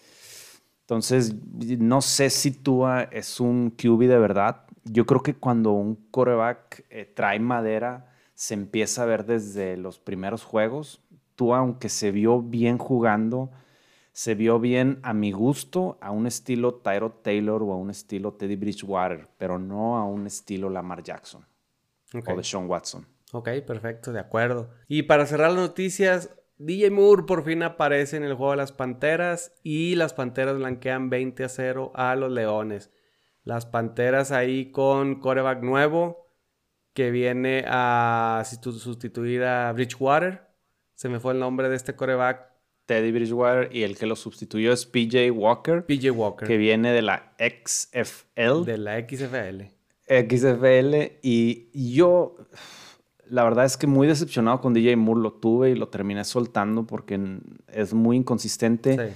entonces, 0.86 1.34
no 1.80 2.00
sé 2.00 2.30
si 2.30 2.52
Tua 2.52 3.08
es 3.10 3.40
un 3.40 3.70
QB 3.70 4.02
de 4.02 4.18
verdad. 4.20 4.66
Yo 4.84 5.04
creo 5.04 5.20
que 5.20 5.34
cuando 5.34 5.72
un 5.72 5.96
coreback 6.12 6.86
eh, 6.90 7.12
trae 7.12 7.40
madera, 7.40 8.12
se 8.34 8.54
empieza 8.54 9.02
a 9.02 9.06
ver 9.06 9.26
desde 9.26 9.76
los 9.76 9.98
primeros 9.98 10.44
juegos. 10.44 11.02
tú, 11.34 11.56
aunque 11.56 11.88
se 11.88 12.12
vio 12.12 12.40
bien 12.40 12.78
jugando, 12.78 13.50
se 14.12 14.36
vio 14.36 14.60
bien 14.60 15.00
a 15.02 15.12
mi 15.12 15.32
gusto, 15.32 15.98
a 16.00 16.12
un 16.12 16.28
estilo 16.28 16.76
Tyro 16.76 17.10
Taylor 17.10 17.64
o 17.64 17.72
a 17.72 17.76
un 17.76 17.90
estilo 17.90 18.34
Teddy 18.34 18.54
Bridgewater, 18.54 19.28
pero 19.38 19.58
no 19.58 19.96
a 19.96 20.04
un 20.04 20.28
estilo 20.28 20.70
Lamar 20.70 21.02
Jackson 21.02 21.44
o 22.14 22.36
de 22.36 22.44
Sean 22.44 22.70
Watson. 22.70 23.04
Ok, 23.32 23.48
perfecto, 23.66 24.12
de 24.12 24.20
acuerdo. 24.20 24.70
Y 24.86 25.02
para 25.02 25.26
cerrar 25.26 25.50
las 25.50 25.60
noticias, 25.60 26.30
DJ 26.58 26.90
Moore 26.90 27.24
por 27.24 27.44
fin 27.44 27.62
aparece 27.62 28.16
en 28.16 28.24
el 28.24 28.34
juego 28.34 28.52
de 28.52 28.56
las 28.56 28.72
Panteras 28.72 29.52
y 29.62 29.94
las 29.94 30.14
Panteras 30.14 30.56
blanquean 30.56 31.10
20 31.10 31.44
a 31.44 31.48
0 31.48 31.92
a 31.94 32.16
los 32.16 32.32
Leones. 32.32 32.90
Las 33.44 33.66
Panteras 33.66 34.32
ahí 34.32 34.70
con 34.72 35.20
coreback 35.20 35.62
nuevo 35.62 36.26
que 36.94 37.10
viene 37.10 37.64
a 37.66 38.42
sustituir 38.46 39.44
a 39.44 39.70
Bridgewater. 39.72 40.46
Se 40.94 41.10
me 41.10 41.20
fue 41.20 41.34
el 41.34 41.40
nombre 41.40 41.68
de 41.68 41.76
este 41.76 41.94
coreback. 41.94 42.56
Teddy 42.86 43.10
Bridgewater 43.10 43.74
y 43.74 43.82
el 43.82 43.98
que 43.98 44.06
lo 44.06 44.16
sustituyó 44.16 44.72
es 44.72 44.86
PJ 44.86 45.30
Walker. 45.32 45.84
PJ 45.84 46.10
Walker. 46.10 46.48
Que 46.48 46.56
viene 46.56 46.92
de 46.92 47.02
la 47.02 47.34
XFL. 47.38 48.64
De 48.64 48.78
la 48.78 49.00
XFL. 49.00 49.64
XFL. 50.08 51.18
Y 51.20 51.94
yo 51.94 52.36
la 53.28 53.44
verdad 53.44 53.64
es 53.64 53.76
que 53.76 53.86
muy 53.86 54.06
decepcionado 54.06 54.60
con 54.60 54.74
DJ 54.74 54.96
Moore. 54.96 55.20
Lo 55.20 55.32
tuve 55.32 55.70
y 55.70 55.74
lo 55.74 55.88
terminé 55.88 56.24
soltando 56.24 56.86
porque 56.86 57.40
es 57.68 57.94
muy 57.94 58.16
inconsistente. 58.16 59.14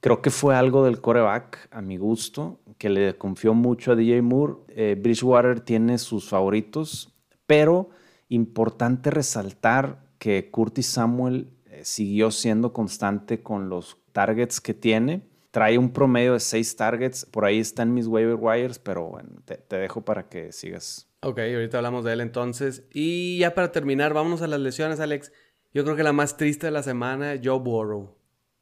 Creo 0.00 0.20
que 0.20 0.30
fue 0.30 0.54
algo 0.54 0.84
del 0.84 1.00
coreback, 1.00 1.68
a 1.70 1.80
mi 1.80 1.96
gusto, 1.96 2.60
que 2.76 2.90
le 2.90 3.16
confió 3.16 3.54
mucho 3.54 3.92
a 3.92 3.96
DJ 3.96 4.22
Moore. 4.22 4.54
Eh, 4.68 4.96
Bridgewater 5.00 5.60
tiene 5.60 5.98
sus 5.98 6.28
favoritos, 6.28 7.14
pero 7.46 7.90
importante 8.28 9.10
resaltar 9.10 10.04
que 10.18 10.50
Curtis 10.50 10.86
Samuel 10.86 11.48
eh, 11.66 11.80
siguió 11.84 12.30
siendo 12.30 12.72
constante 12.72 13.42
con 13.42 13.68
los 13.68 13.98
targets 14.12 14.60
que 14.60 14.74
tiene. 14.74 15.22
Trae 15.50 15.78
un 15.78 15.90
promedio 15.90 16.34
de 16.34 16.40
seis 16.40 16.76
targets. 16.76 17.24
Por 17.24 17.44
ahí 17.44 17.60
están 17.60 17.94
mis 17.94 18.06
waiver 18.06 18.36
wires, 18.38 18.78
pero 18.78 19.08
bueno, 19.08 19.30
te 19.44 19.76
dejo 19.76 20.02
para 20.02 20.28
que 20.28 20.52
sigas 20.52 21.08
Ok, 21.24 21.38
ahorita 21.38 21.78
hablamos 21.78 22.04
de 22.04 22.12
él 22.12 22.20
entonces. 22.20 22.84
Y 22.92 23.38
ya 23.38 23.54
para 23.54 23.72
terminar, 23.72 24.12
vámonos 24.12 24.42
a 24.42 24.46
las 24.46 24.60
lesiones, 24.60 25.00
Alex. 25.00 25.32
Yo 25.72 25.82
creo 25.82 25.96
que 25.96 26.02
la 26.02 26.12
más 26.12 26.36
triste 26.36 26.66
de 26.66 26.70
la 26.70 26.82
semana, 26.82 27.40
Joe 27.42 27.60
Burrow. 27.60 28.14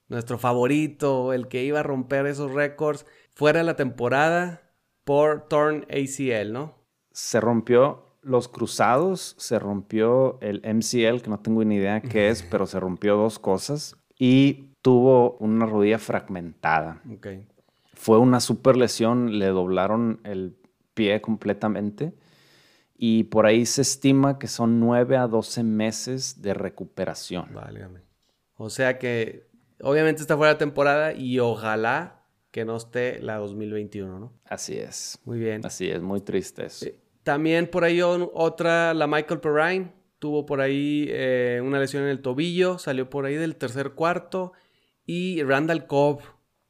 Nuestro 0.06 0.38
favorito, 0.38 1.32
el 1.32 1.48
que 1.48 1.64
iba 1.64 1.80
a 1.80 1.82
romper 1.82 2.26
esos 2.26 2.52
récords 2.52 3.04
fuera 3.34 3.58
de 3.58 3.64
la 3.64 3.74
temporada 3.74 4.62
por 5.02 5.48
torn 5.48 5.86
ACL, 5.90 6.52
¿no? 6.52 6.76
Se 7.10 7.40
rompió 7.40 8.16
los 8.22 8.46
cruzados, 8.46 9.34
se 9.38 9.58
rompió 9.58 10.38
el 10.40 10.62
MCL, 10.62 11.20
que 11.20 11.30
no 11.30 11.40
tengo 11.40 11.64
ni 11.64 11.76
idea 11.76 12.00
qué 12.00 12.28
es, 12.28 12.42
pero 12.48 12.66
se 12.66 12.78
rompió 12.78 13.16
dos 13.16 13.40
cosas. 13.40 13.96
Y 14.16 14.68
tuvo 14.82 15.36
una 15.40 15.66
rodilla 15.66 15.98
fragmentada. 15.98 17.02
Okay. 17.16 17.44
Fue 17.94 18.18
una 18.18 18.38
super 18.38 18.76
lesión, 18.76 19.40
le 19.40 19.46
doblaron 19.46 20.20
el 20.22 20.56
pie 20.94 21.20
completamente 21.20 22.12
y 23.04 23.24
por 23.24 23.46
ahí 23.46 23.66
se 23.66 23.82
estima 23.82 24.38
que 24.38 24.46
son 24.46 24.78
9 24.78 25.16
a 25.16 25.26
12 25.26 25.64
meses 25.64 26.40
de 26.40 26.54
recuperación. 26.54 27.52
Válgame. 27.52 28.02
O 28.54 28.70
sea 28.70 28.96
que 29.00 29.50
obviamente 29.80 30.22
está 30.22 30.36
fuera 30.36 30.52
de 30.52 30.60
temporada 30.60 31.12
y 31.12 31.40
ojalá 31.40 32.22
que 32.52 32.64
no 32.64 32.76
esté 32.76 33.20
la 33.20 33.38
2021, 33.38 34.20
¿no? 34.20 34.32
Así 34.44 34.76
es. 34.78 35.18
Muy 35.24 35.40
bien. 35.40 35.66
Así 35.66 35.90
es, 35.90 36.00
muy 36.00 36.20
triste 36.20 36.66
eso. 36.66 36.86
También 37.24 37.66
por 37.66 37.82
ahí 37.82 38.00
otra, 38.02 38.94
la 38.94 39.08
Michael 39.08 39.40
Perrine, 39.40 39.92
tuvo 40.20 40.46
por 40.46 40.60
ahí 40.60 41.08
eh, 41.10 41.60
una 41.60 41.80
lesión 41.80 42.04
en 42.04 42.08
el 42.08 42.22
tobillo, 42.22 42.78
salió 42.78 43.10
por 43.10 43.24
ahí 43.26 43.34
del 43.34 43.56
tercer 43.56 43.94
cuarto. 43.94 44.52
Y 45.06 45.42
Randall 45.42 45.88
Cobb 45.88 46.20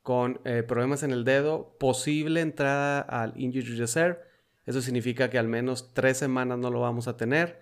con 0.01 0.41
eh, 0.47 0.62
problemas 0.62 1.03
en 1.03 1.11
el 1.11 1.25
dedo, 1.25 1.77
posible 1.79 2.41
entrada 2.41 3.03
al 3.03 3.39
Injury 3.39 3.77
Reserve. 3.77 4.32
Eso 4.66 4.81
significa 4.81 5.31
que 5.31 5.38
al 5.38 5.49
menos 5.49 5.92
tres 5.92 6.19
semanas 6.19 6.59
no 6.59 6.71
lo 6.71 6.81
vamos 6.81 7.09
a 7.09 7.16
tener. 7.16 7.61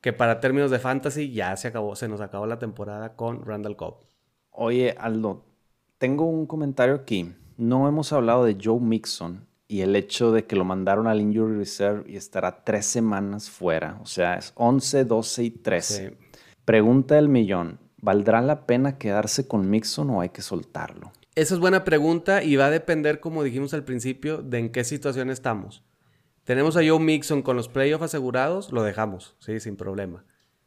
Que 0.00 0.12
para 0.12 0.40
términos 0.40 0.70
de 0.70 0.78
fantasy 0.78 1.32
ya 1.32 1.56
se 1.56 1.68
acabó, 1.68 1.94
se 1.94 2.08
nos 2.08 2.20
acabó 2.20 2.46
la 2.46 2.58
temporada 2.58 3.14
con 3.16 3.44
Randall 3.44 3.76
Cobb. 3.76 3.96
Oye, 4.50 4.94
Aldo, 4.98 5.44
tengo 5.98 6.24
un 6.24 6.46
comentario 6.46 6.94
aquí. 6.94 7.34
No 7.58 7.86
hemos 7.86 8.12
hablado 8.12 8.44
de 8.44 8.56
Joe 8.62 8.80
Mixon 8.80 9.46
y 9.68 9.82
el 9.82 9.94
hecho 9.94 10.32
de 10.32 10.46
que 10.46 10.56
lo 10.56 10.64
mandaron 10.64 11.06
al 11.06 11.20
Injury 11.20 11.56
Reserve 11.56 12.10
y 12.10 12.16
estará 12.16 12.64
tres 12.64 12.86
semanas 12.86 13.50
fuera. 13.50 13.98
O 14.02 14.06
sea, 14.06 14.34
es 14.34 14.52
11, 14.56 15.04
12 15.04 15.44
y 15.44 15.50
13. 15.50 16.16
Pregunta 16.64 17.16
del 17.16 17.28
millón. 17.28 17.78
¿Valdrá 18.02 18.40
la 18.40 18.66
pena 18.66 18.96
quedarse 18.96 19.46
con 19.46 19.68
Mixon 19.68 20.08
o 20.10 20.22
hay 20.22 20.30
que 20.30 20.40
soltarlo? 20.40 21.12
Esa 21.34 21.54
es 21.54 21.60
buena 21.60 21.84
pregunta 21.84 22.42
y 22.42 22.56
va 22.56 22.66
a 22.66 22.70
depender, 22.70 23.20
como 23.20 23.42
dijimos 23.42 23.74
al 23.74 23.84
principio, 23.84 24.38
de 24.38 24.58
en 24.58 24.72
qué 24.72 24.82
situación 24.84 25.30
estamos. 25.30 25.84
Tenemos 26.44 26.76
a 26.76 26.80
Joe 26.86 26.98
Mixon 26.98 27.42
con 27.42 27.56
los 27.56 27.68
playoffs 27.68 28.04
asegurados, 28.04 28.72
lo 28.72 28.82
dejamos, 28.82 29.36
sí, 29.40 29.60
sin 29.60 29.76
problema. 29.76 30.24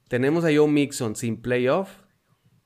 Tenemos 0.08 0.46
a 0.46 0.54
Joe 0.56 0.68
Mixon 0.68 1.16
sin 1.16 1.42
playoff. 1.42 2.04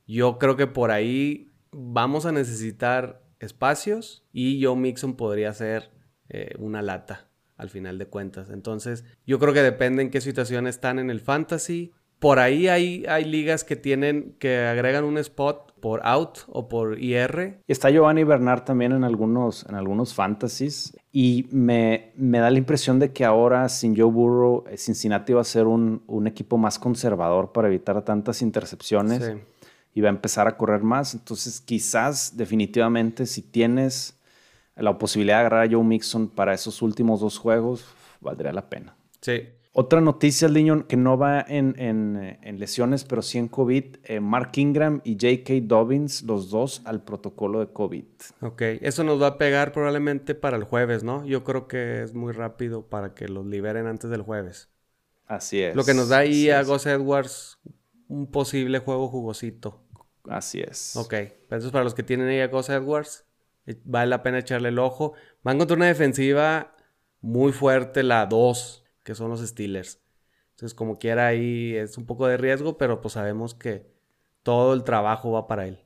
Yo 0.05 0.37
creo 0.37 0.55
que 0.55 0.67
por 0.67 0.91
ahí 0.91 1.51
vamos 1.71 2.25
a 2.25 2.31
necesitar 2.31 3.23
espacios 3.39 4.25
y 4.31 4.63
Joe 4.63 4.75
Mixon 4.75 5.15
podría 5.15 5.53
ser 5.53 5.91
eh, 6.29 6.55
una 6.59 6.81
lata 6.81 7.29
al 7.55 7.69
final 7.69 7.97
de 7.97 8.07
cuentas. 8.07 8.49
Entonces, 8.49 9.03
yo 9.25 9.39
creo 9.39 9.53
que 9.53 9.63
depende 9.63 10.01
en 10.01 10.11
qué 10.11 10.21
situación 10.21 10.67
están 10.67 10.99
en 10.99 11.09
el 11.09 11.19
fantasy. 11.19 11.93
Por 12.19 12.39
ahí 12.39 12.67
hay, 12.67 13.05
hay 13.07 13.25
ligas 13.25 13.63
que 13.63 13.75
tienen, 13.75 14.36
que 14.39 14.59
agregan 14.59 15.03
un 15.03 15.17
spot 15.19 15.74
por 15.79 16.01
out 16.03 16.39
o 16.47 16.67
por 16.67 17.00
IR. 17.00 17.59
Está 17.67 17.91
Giovanni 17.91 18.24
Bernard 18.24 18.63
también 18.63 18.91
en 18.91 19.03
algunos, 19.03 19.65
en 19.69 19.75
algunos 19.75 20.13
fantasies. 20.13 20.97
Y 21.12 21.47
me, 21.51 22.12
me, 22.15 22.39
da 22.39 22.50
la 22.50 22.57
impresión 22.57 23.00
de 23.00 23.13
que 23.13 23.24
ahora 23.24 23.69
sin 23.69 23.95
Joe 23.95 24.12
Burrow, 24.12 24.65
eh, 24.67 24.77
Cincinnati 24.77 25.33
va 25.33 25.41
a 25.41 25.45
ser 25.45 25.67
un, 25.67 26.03
un 26.07 26.27
equipo 26.27 26.57
más 26.57 26.79
conservador 26.79 27.51
para 27.51 27.67
evitar 27.67 28.03
tantas 28.03 28.41
intercepciones. 28.41 29.33
Y 29.93 30.01
va 30.01 30.09
a 30.09 30.12
empezar 30.12 30.47
a 30.47 30.57
correr 30.57 30.83
más. 30.83 31.15
Entonces, 31.15 31.59
quizás 31.59 32.38
definitivamente 32.38 33.25
si 33.25 33.41
tienes 33.41 34.19
la 34.75 34.97
posibilidad 34.97 35.38
de 35.38 35.39
agarrar 35.41 35.67
a 35.67 35.71
Joe 35.71 35.83
Mixon 35.83 36.29
para 36.29 36.53
esos 36.53 36.81
últimos 36.81 37.19
dos 37.19 37.38
juegos, 37.39 37.86
valdría 38.21 38.53
la 38.53 38.69
pena. 38.69 38.95
Sí, 39.21 39.41
otra 39.79 40.01
noticia, 40.01 40.48
niño, 40.48 40.88
que 40.88 40.98
no 40.98 41.19
va 41.19 41.39
en, 41.39 41.75
en, 41.77 42.60
lesiones, 42.60 43.03
pero 43.03 43.22
sí 43.22 43.38
en 43.38 43.48
COVID. 43.48 43.98
Eh, 44.05 44.19
Mark 44.19 44.50
Ingram 44.55 45.01
y 45.03 45.13
J.K. 45.13 45.53
Dobbins, 45.67 46.24
los 46.24 46.50
dos 46.50 46.81
al 46.84 47.03
protocolo 47.03 47.60
de 47.60 47.72
COVID. 47.72 48.05
Ok, 48.41 48.62
eso 48.81 49.03
nos 49.03 49.22
va 49.22 49.27
a 49.27 49.38
pegar 49.38 49.74
probablemente 49.74 50.34
para 50.34 50.57
el 50.57 50.63
jueves, 50.63 51.03
¿no? 51.03 51.24
Yo 51.27 51.43
creo 51.43 51.67
que 51.67 52.01
es 52.01 52.15
muy 52.15 52.34
rápido 52.34 52.88
para 52.88 53.13
que 53.13 53.27
los 53.27 53.46
liberen 53.46 53.86
antes 53.86 54.10
del 54.10 54.24
jueves. 54.24 54.72
Así 55.27 55.62
es. 55.62 55.75
Lo 55.75 55.84
que 55.84 55.93
nos 55.93 56.10
da 56.10 56.17
ahí 56.17 56.50
a 56.50 56.63
Gus 56.63 56.88
Edwards 56.88 57.60
un 58.07 58.31
posible 58.31 58.79
juego 58.79 59.10
jugosito. 59.10 59.84
Así 60.27 60.60
es. 60.60 60.96
Ok, 60.96 61.13
entonces 61.13 61.69
para 61.69 61.84
los 61.84 61.93
que 61.93 62.01
tienen 62.01 62.29
ahí 62.29 62.39
a 62.39 62.48
Gus 62.48 62.69
Edwards, 62.69 63.27
eh, 63.67 63.79
vale 63.86 64.10
la 64.10 64.24
pena 64.24 64.39
echarle 64.39 64.69
el 64.69 64.79
ojo. 64.79 65.13
Van 65.43 65.60
contra 65.60 65.77
una 65.77 65.86
defensiva 65.86 66.75
muy 67.22 67.51
fuerte, 67.51 68.01
la 68.01 68.25
2 68.25 68.86
que 69.07 69.15
son 69.15 69.29
los 69.29 69.39
Steelers. 69.39 70.01
Entonces, 70.49 70.73
como 70.73 70.99
quiera, 70.99 71.27
ahí 71.27 71.73
es 71.77 71.97
un 71.97 72.05
poco 72.05 72.27
de 72.27 72.35
riesgo, 72.35 72.77
pero 72.77 72.99
pues 72.99 73.13
sabemos 73.13 73.53
que 73.53 73.89
todo 74.43 74.73
el 74.73 74.83
trabajo 74.83 75.31
va 75.31 75.47
para 75.47 75.65
él. 75.65 75.79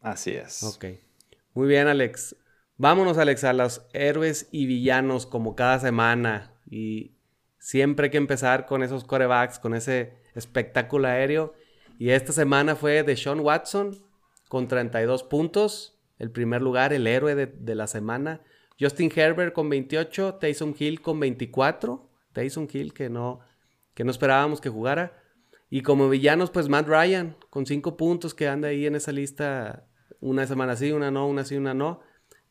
Así 0.00 0.30
es. 0.30 0.62
Ok. 0.62 0.84
Muy 1.54 1.66
bien, 1.66 1.88
Alex. 1.88 2.36
Vámonos, 2.76 3.18
Alex, 3.18 3.42
a 3.42 3.52
los 3.52 3.84
héroes 3.92 4.48
y 4.52 4.66
villanos 4.66 5.26
como 5.26 5.56
cada 5.56 5.80
semana. 5.80 6.52
Y 6.70 7.16
siempre 7.58 8.04
hay 8.04 8.10
que 8.12 8.16
empezar 8.18 8.66
con 8.66 8.84
esos 8.84 9.02
corebacks, 9.02 9.58
con 9.58 9.74
ese 9.74 10.12
espectáculo 10.36 11.08
aéreo. 11.08 11.54
Y 11.98 12.10
esta 12.10 12.32
semana 12.32 12.76
fue 12.76 13.02
de 13.02 13.16
Sean 13.16 13.40
Watson 13.40 14.06
con 14.48 14.68
32 14.68 15.24
puntos. 15.24 15.98
El 16.20 16.30
primer 16.30 16.62
lugar, 16.62 16.92
el 16.92 17.08
héroe 17.08 17.34
de, 17.34 17.46
de 17.46 17.74
la 17.74 17.88
semana. 17.88 18.40
Justin 18.78 19.10
Herbert 19.12 19.52
con 19.52 19.68
28, 19.68 20.34
Taysom 20.36 20.76
Hill 20.78 21.02
con 21.02 21.18
24. 21.18 22.11
Tyson 22.32 22.68
Hill, 22.72 22.92
que 22.92 23.08
no, 23.08 23.40
que 23.94 24.04
no 24.04 24.10
esperábamos 24.10 24.60
que 24.60 24.68
jugara. 24.68 25.22
Y 25.70 25.82
como 25.82 26.08
villanos, 26.08 26.50
pues 26.50 26.68
Matt 26.68 26.86
Ryan, 26.88 27.36
con 27.50 27.66
cinco 27.66 27.96
puntos, 27.96 28.34
que 28.34 28.48
anda 28.48 28.68
ahí 28.68 28.86
en 28.86 28.94
esa 28.94 29.12
lista, 29.12 29.86
una 30.20 30.46
semana 30.46 30.76
sí, 30.76 30.92
una 30.92 31.10
no, 31.10 31.26
una 31.26 31.44
sí, 31.44 31.56
una 31.56 31.74
no. 31.74 32.00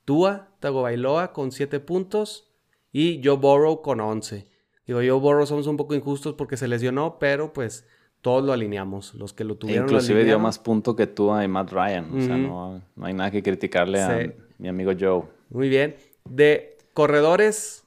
Tua 0.05 0.55
Tagovailoa 0.59 1.31
con 1.31 1.51
siete 1.51 1.79
puntos 1.79 2.51
y 2.91 3.21
Joe 3.23 3.37
Burrow 3.37 3.81
con 3.81 3.99
once. 3.99 4.47
Digo, 4.87 4.99
Joe 4.99 5.19
Burrow 5.19 5.45
somos 5.45 5.67
un 5.67 5.77
poco 5.77 5.93
injustos 5.95 6.33
porque 6.33 6.57
se 6.57 6.67
lesionó, 6.67 7.19
pero 7.19 7.53
pues 7.53 7.85
todos 8.21 8.43
lo 8.43 8.53
alineamos. 8.53 9.13
Los 9.13 9.33
que 9.33 9.43
lo 9.43 9.55
tuvieron. 9.55 9.85
inclusive 9.85 10.23
dio 10.23 10.39
más 10.39 10.59
puntos 10.59 10.95
que 10.95 11.07
Tua 11.07 11.43
y 11.43 11.47
Matt 11.47 11.71
Ryan. 11.71 12.17
O 12.17 12.21
sea, 12.21 12.37
no, 12.37 12.81
no, 12.95 13.05
hay 13.05 13.13
nada 13.13 13.31
que 13.31 13.43
criticarle 13.43 14.01
a 14.01 14.33
mi 14.57 14.67
amigo 14.67 14.91
Joe. 14.99 15.23
Muy 15.49 15.69
bien. 15.69 15.95
De 16.25 16.77
corredores, 16.93 17.80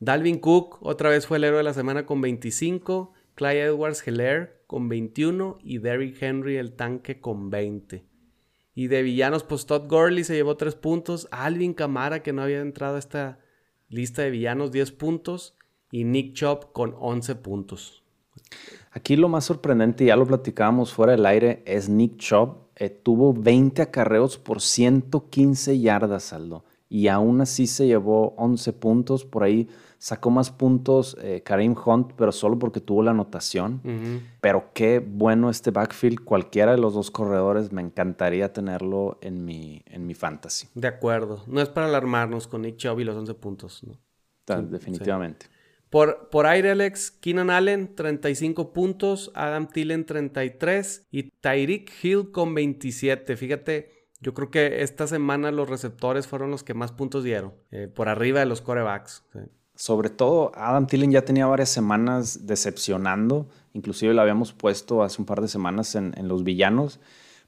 Dalvin 0.00 0.38
Cook 0.38 0.78
otra 0.80 1.10
vez 1.10 1.26
fue 1.26 1.36
el 1.36 1.44
héroe 1.44 1.58
de 1.58 1.64
la 1.64 1.74
semana 1.74 2.06
con 2.06 2.20
25. 2.20 3.12
Clyde 3.34 3.64
Edwards 3.64 4.06
Heller 4.06 4.62
con 4.66 4.88
21 4.88 5.58
y 5.62 5.78
Derrick 5.78 6.22
Henry 6.22 6.56
el 6.56 6.72
tanque 6.72 7.20
con 7.20 7.50
20. 7.50 8.04
Y 8.74 8.86
de 8.86 9.02
villanos, 9.02 9.44
pues 9.44 9.66
Todd 9.66 9.88
Gurley 9.88 10.24
se 10.24 10.34
llevó 10.34 10.56
3 10.56 10.74
puntos. 10.76 11.28
Alvin 11.30 11.74
Camara, 11.74 12.22
que 12.22 12.32
no 12.32 12.42
había 12.42 12.60
entrado 12.60 12.96
a 12.96 12.98
esta 12.98 13.40
lista 13.88 14.22
de 14.22 14.30
villanos, 14.30 14.72
10 14.72 14.92
puntos. 14.92 15.56
Y 15.92 16.04
Nick 16.04 16.34
Chop 16.34 16.72
con 16.72 16.94
11 16.98 17.34
puntos. 17.36 18.02
Aquí 18.92 19.16
lo 19.16 19.28
más 19.28 19.44
sorprendente, 19.44 20.04
ya 20.04 20.16
lo 20.16 20.26
platicábamos 20.26 20.94
fuera 20.94 21.12
del 21.12 21.26
aire, 21.26 21.62
es 21.66 21.88
Nick 21.88 22.16
Chop. 22.16 22.68
Eh, 22.76 22.88
tuvo 22.88 23.34
20 23.34 23.82
acarreos 23.82 24.38
por 24.38 24.62
115 24.62 25.78
yardas, 25.78 26.32
Aldo. 26.32 26.64
Y 26.88 27.08
aún 27.08 27.40
así 27.40 27.66
se 27.66 27.86
llevó 27.86 28.34
11 28.36 28.72
puntos. 28.72 29.24
Por 29.24 29.42
ahí 29.42 29.68
sacó 30.00 30.30
más 30.30 30.50
puntos 30.50 31.14
eh, 31.20 31.42
Karim 31.44 31.76
Hunt, 31.84 32.14
pero 32.16 32.32
solo 32.32 32.58
porque 32.58 32.80
tuvo 32.80 33.02
la 33.02 33.10
anotación. 33.10 33.82
Pero 34.40 34.70
qué 34.72 34.98
bueno 34.98 35.50
este 35.50 35.70
backfield. 35.70 36.24
Cualquiera 36.24 36.72
de 36.72 36.78
los 36.78 36.94
dos 36.94 37.10
corredores 37.10 37.70
me 37.70 37.82
encantaría 37.82 38.52
tenerlo 38.52 39.18
en 39.20 39.44
mi, 39.44 39.82
en 39.86 40.06
mi 40.06 40.14
fantasy. 40.14 40.68
De 40.74 40.88
acuerdo. 40.88 41.44
No 41.46 41.60
es 41.60 41.68
para 41.68 41.86
alarmarnos 41.86 42.48
con 42.48 42.62
Nick 42.62 42.78
Chubb 42.78 43.00
y 43.00 43.04
los 43.04 43.14
11 43.14 43.34
puntos. 43.34 43.84
¿no? 43.84 43.98
definitivamente. 44.62 45.46
Por, 45.90 46.30
por 46.30 46.46
aire, 46.46 46.70
Alex, 46.70 47.10
Keenan 47.10 47.50
Allen, 47.50 47.94
35 47.94 48.72
puntos, 48.72 49.30
Adam 49.34 49.68
Tillen, 49.68 50.06
33 50.06 51.08
y 51.10 51.24
Tyreek 51.30 51.92
Hill 52.02 52.30
con 52.30 52.54
27. 52.54 53.36
Fíjate, 53.36 54.08
yo 54.20 54.32
creo 54.32 54.50
que 54.50 54.82
esta 54.82 55.06
semana 55.06 55.50
los 55.50 55.68
receptores 55.68 56.26
fueron 56.26 56.50
los 56.50 56.64
que 56.64 56.74
más 56.74 56.92
puntos 56.92 57.22
dieron, 57.22 57.54
eh, 57.70 57.88
por 57.88 58.08
arriba 58.08 58.40
de 58.40 58.46
los 58.46 58.62
corebacks. 58.62 59.24
Sobre 59.80 60.10
todo, 60.10 60.52
Adam 60.54 60.86
Tillen 60.86 61.10
ya 61.10 61.24
tenía 61.24 61.46
varias 61.46 61.70
semanas 61.70 62.46
decepcionando, 62.46 63.48
inclusive 63.72 64.12
lo 64.12 64.20
habíamos 64.20 64.52
puesto 64.52 65.02
hace 65.02 65.22
un 65.22 65.26
par 65.26 65.40
de 65.40 65.48
semanas 65.48 65.94
en, 65.94 66.28
los 66.28 66.44
villanos. 66.44 67.00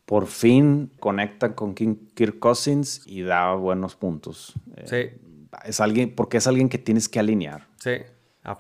Por 0.06 0.26
fin 0.26 0.90
conecta 0.98 1.54
con 1.54 1.74
Kirk 1.74 2.38
Cousins 2.38 3.02
y 3.06 3.22
da 3.22 3.54
buenos 3.54 3.96
puntos. 3.96 4.54
Eh, 4.76 4.84
sí. 4.86 5.48
Es 5.64 5.80
alguien, 5.80 6.14
porque 6.14 6.38
es 6.38 6.46
alguien 6.46 6.68
que 6.68 6.78
tienes 6.78 7.08
que 7.08 7.20
alinear. 7.20 7.68
Sí 7.78 7.90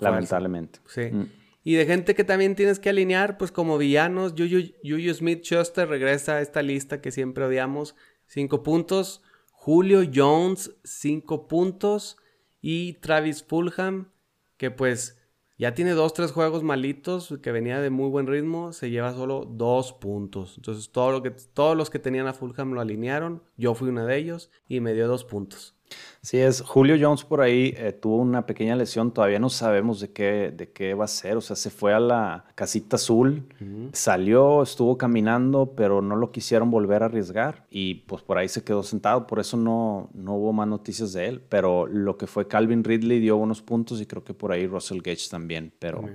lamentablemente. 0.00 0.80
Sí. 0.86 1.02
Mm. 1.12 1.30
Y 1.64 1.74
de 1.74 1.86
gente 1.86 2.14
que 2.14 2.24
también 2.24 2.56
tienes 2.56 2.80
que 2.80 2.90
alinear, 2.90 3.38
pues 3.38 3.52
como 3.52 3.78
villanos, 3.78 4.34
Juju, 4.36 5.14
Smith 5.14 5.44
Schuster 5.44 5.88
regresa 5.88 6.34
a 6.34 6.40
esta 6.40 6.60
lista 6.60 7.00
que 7.00 7.12
siempre 7.12 7.44
odiamos, 7.44 7.94
cinco 8.26 8.62
puntos. 8.62 9.22
Julio 9.52 10.02
Jones, 10.12 10.72
cinco 10.82 11.46
puntos. 11.46 12.16
Y 12.62 12.94
Travis 12.94 13.44
Fulham, 13.44 14.08
que 14.56 14.70
pues 14.70 15.18
ya 15.58 15.74
tiene 15.74 15.92
dos, 15.92 16.14
tres 16.14 16.32
juegos 16.32 16.62
malitos, 16.62 17.34
que 17.42 17.52
venía 17.52 17.80
de 17.80 17.90
muy 17.90 18.08
buen 18.08 18.26
ritmo, 18.26 18.72
se 18.72 18.90
lleva 18.90 19.12
solo 19.12 19.44
dos 19.44 19.92
puntos. 19.92 20.54
Entonces 20.56 20.90
todo 20.90 21.12
lo 21.12 21.22
que, 21.22 21.30
todos 21.30 21.76
los 21.76 21.90
que 21.90 21.98
tenían 21.98 22.26
a 22.26 22.32
Fulham 22.32 22.72
lo 22.72 22.80
alinearon, 22.80 23.42
yo 23.56 23.74
fui 23.74 23.90
uno 23.90 24.06
de 24.06 24.16
ellos 24.16 24.50
y 24.66 24.80
me 24.80 24.94
dio 24.94 25.06
dos 25.06 25.24
puntos. 25.24 25.76
Sí, 26.20 26.38
es. 26.38 26.60
Julio 26.60 26.96
Jones 27.00 27.24
por 27.24 27.40
ahí 27.40 27.74
eh, 27.76 27.92
tuvo 27.92 28.18
una 28.18 28.46
pequeña 28.46 28.76
lesión, 28.76 29.12
todavía 29.12 29.40
no 29.40 29.50
sabemos 29.50 29.98
de 29.98 30.12
qué, 30.12 30.52
de 30.56 30.70
qué 30.70 30.94
va 30.94 31.06
a 31.06 31.08
ser, 31.08 31.36
o 31.36 31.40
sea, 31.40 31.56
se 31.56 31.68
fue 31.68 31.92
a 31.94 31.98
la 31.98 32.44
casita 32.54 32.94
azul, 32.94 33.48
salió, 33.92 34.62
estuvo 34.62 34.96
caminando, 34.96 35.74
pero 35.74 36.00
no 36.00 36.14
lo 36.14 36.30
quisieron 36.30 36.70
volver 36.70 37.02
a 37.02 37.06
arriesgar 37.06 37.66
y 37.70 37.94
pues 38.06 38.22
por 38.22 38.38
ahí 38.38 38.48
se 38.48 38.62
quedó 38.62 38.84
sentado, 38.84 39.26
por 39.26 39.40
eso 39.40 39.56
no, 39.56 40.10
no 40.14 40.34
hubo 40.34 40.52
más 40.52 40.68
noticias 40.68 41.12
de 41.12 41.26
él, 41.26 41.40
pero 41.40 41.88
lo 41.88 42.16
que 42.16 42.28
fue 42.28 42.46
Calvin 42.46 42.84
Ridley 42.84 43.18
dio 43.18 43.36
unos 43.36 43.60
puntos 43.60 44.00
y 44.00 44.06
creo 44.06 44.22
que 44.22 44.32
por 44.32 44.52
ahí 44.52 44.68
Russell 44.68 45.00
Gage 45.02 45.28
también, 45.28 45.72
pero 45.80 46.08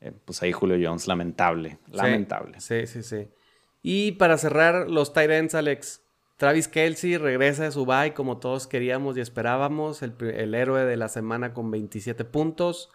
eh, 0.00 0.12
pues 0.22 0.42
ahí 0.42 0.52
Julio 0.52 0.76
Jones, 0.86 1.06
lamentable, 1.06 1.78
lamentable. 1.90 2.60
Sí, 2.60 2.86
sí, 2.86 3.02
sí. 3.02 3.28
Y 3.80 4.12
para 4.12 4.36
cerrar, 4.36 4.90
los 4.90 5.14
Tyrants, 5.14 5.54
Alex, 5.54 6.03
Travis 6.36 6.66
Kelsey 6.66 7.16
regresa 7.16 7.64
de 7.64 7.70
su 7.70 7.86
bye 7.86 8.12
como 8.12 8.38
todos 8.38 8.66
queríamos 8.66 9.16
y 9.16 9.20
esperábamos, 9.20 10.02
el, 10.02 10.54
héroe 10.54 10.84
de 10.84 10.96
la 10.96 11.08
semana 11.08 11.54
con 11.54 11.70
27 11.70 12.24
puntos. 12.24 12.90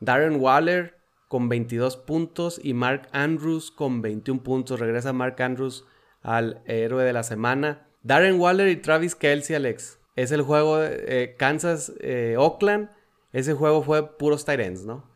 Darren 0.00 0.40
Waller 0.40 0.98
con 1.28 1.48
22 1.48 1.96
puntos 1.96 2.60
y 2.62 2.74
Mark 2.74 3.08
Andrews 3.12 3.70
con 3.70 4.02
21 4.02 4.42
puntos. 4.42 4.78
Regresa 4.78 5.12
Mark 5.12 5.40
Andrews 5.40 5.86
al 6.22 6.62
héroe 6.66 7.04
de 7.04 7.12
la 7.14 7.22
semana. 7.22 7.86
Darren 8.02 8.38
Waller 8.38 8.68
y 8.68 8.76
Travis 8.76 9.14
Kelsey, 9.14 9.56
Alex. 9.56 9.98
Es 10.14 10.30
el 10.30 10.42
juego 10.42 10.78
de 10.78 11.04
eh, 11.06 11.34
Kansas-Oakland. 11.36 12.90
Eh, 12.90 12.92
Ese 13.32 13.54
juego 13.54 13.82
fue 13.82 14.18
puros 14.18 14.44
Tyrants, 14.44 14.84
¿no? 14.84 15.10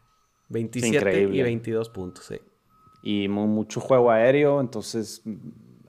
27 0.49 1.23
y 1.25 1.43
22 1.43 1.91
puntos, 1.91 2.25
sí. 2.25 2.41
Y 3.03 3.29
mucho 3.29 3.81
juego 3.81 4.11
aéreo, 4.11 4.61
entonces 4.61 5.23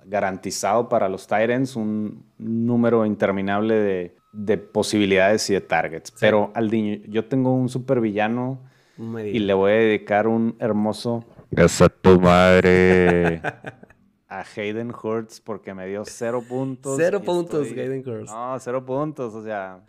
garantizado 0.08 0.90
para 0.90 1.10
los 1.10 1.28
Tyrants 1.28 1.76
un 1.76 2.26
número 2.38 3.06
interminable 3.06 4.14
de, 4.32 4.58
posibilidades 4.58 5.50
y 5.50 5.54
de 5.54 5.62
targets. 5.62 6.12
Pero 6.20 6.52
Aldiño, 6.54 7.02
yo 7.08 7.26
tengo 7.26 7.54
un 7.54 7.70
super 7.70 8.00
villano 8.00 8.62
y 8.98 9.40
le 9.40 9.54
voy 9.54 9.72
a 9.72 9.76
dedicar 9.76 10.28
un 10.28 10.56
hermoso. 10.60 11.26
Esa 11.52 11.90
tu 11.90 12.20
madre. 12.20 13.42
a 14.30 14.44
Hayden 14.56 14.92
Hurts 14.92 15.42
porque 15.42 15.74
me 15.74 15.88
dio 15.88 16.04
cero 16.06 16.44
puntos. 16.48 16.98
Cero 16.98 17.22
puntos, 17.22 17.68
Hayden 17.72 18.08
Hurts. 18.08 18.32
No, 18.32 18.58
cero 18.60 18.86
puntos, 18.86 19.34
o 19.34 19.44
sea. 19.44 19.84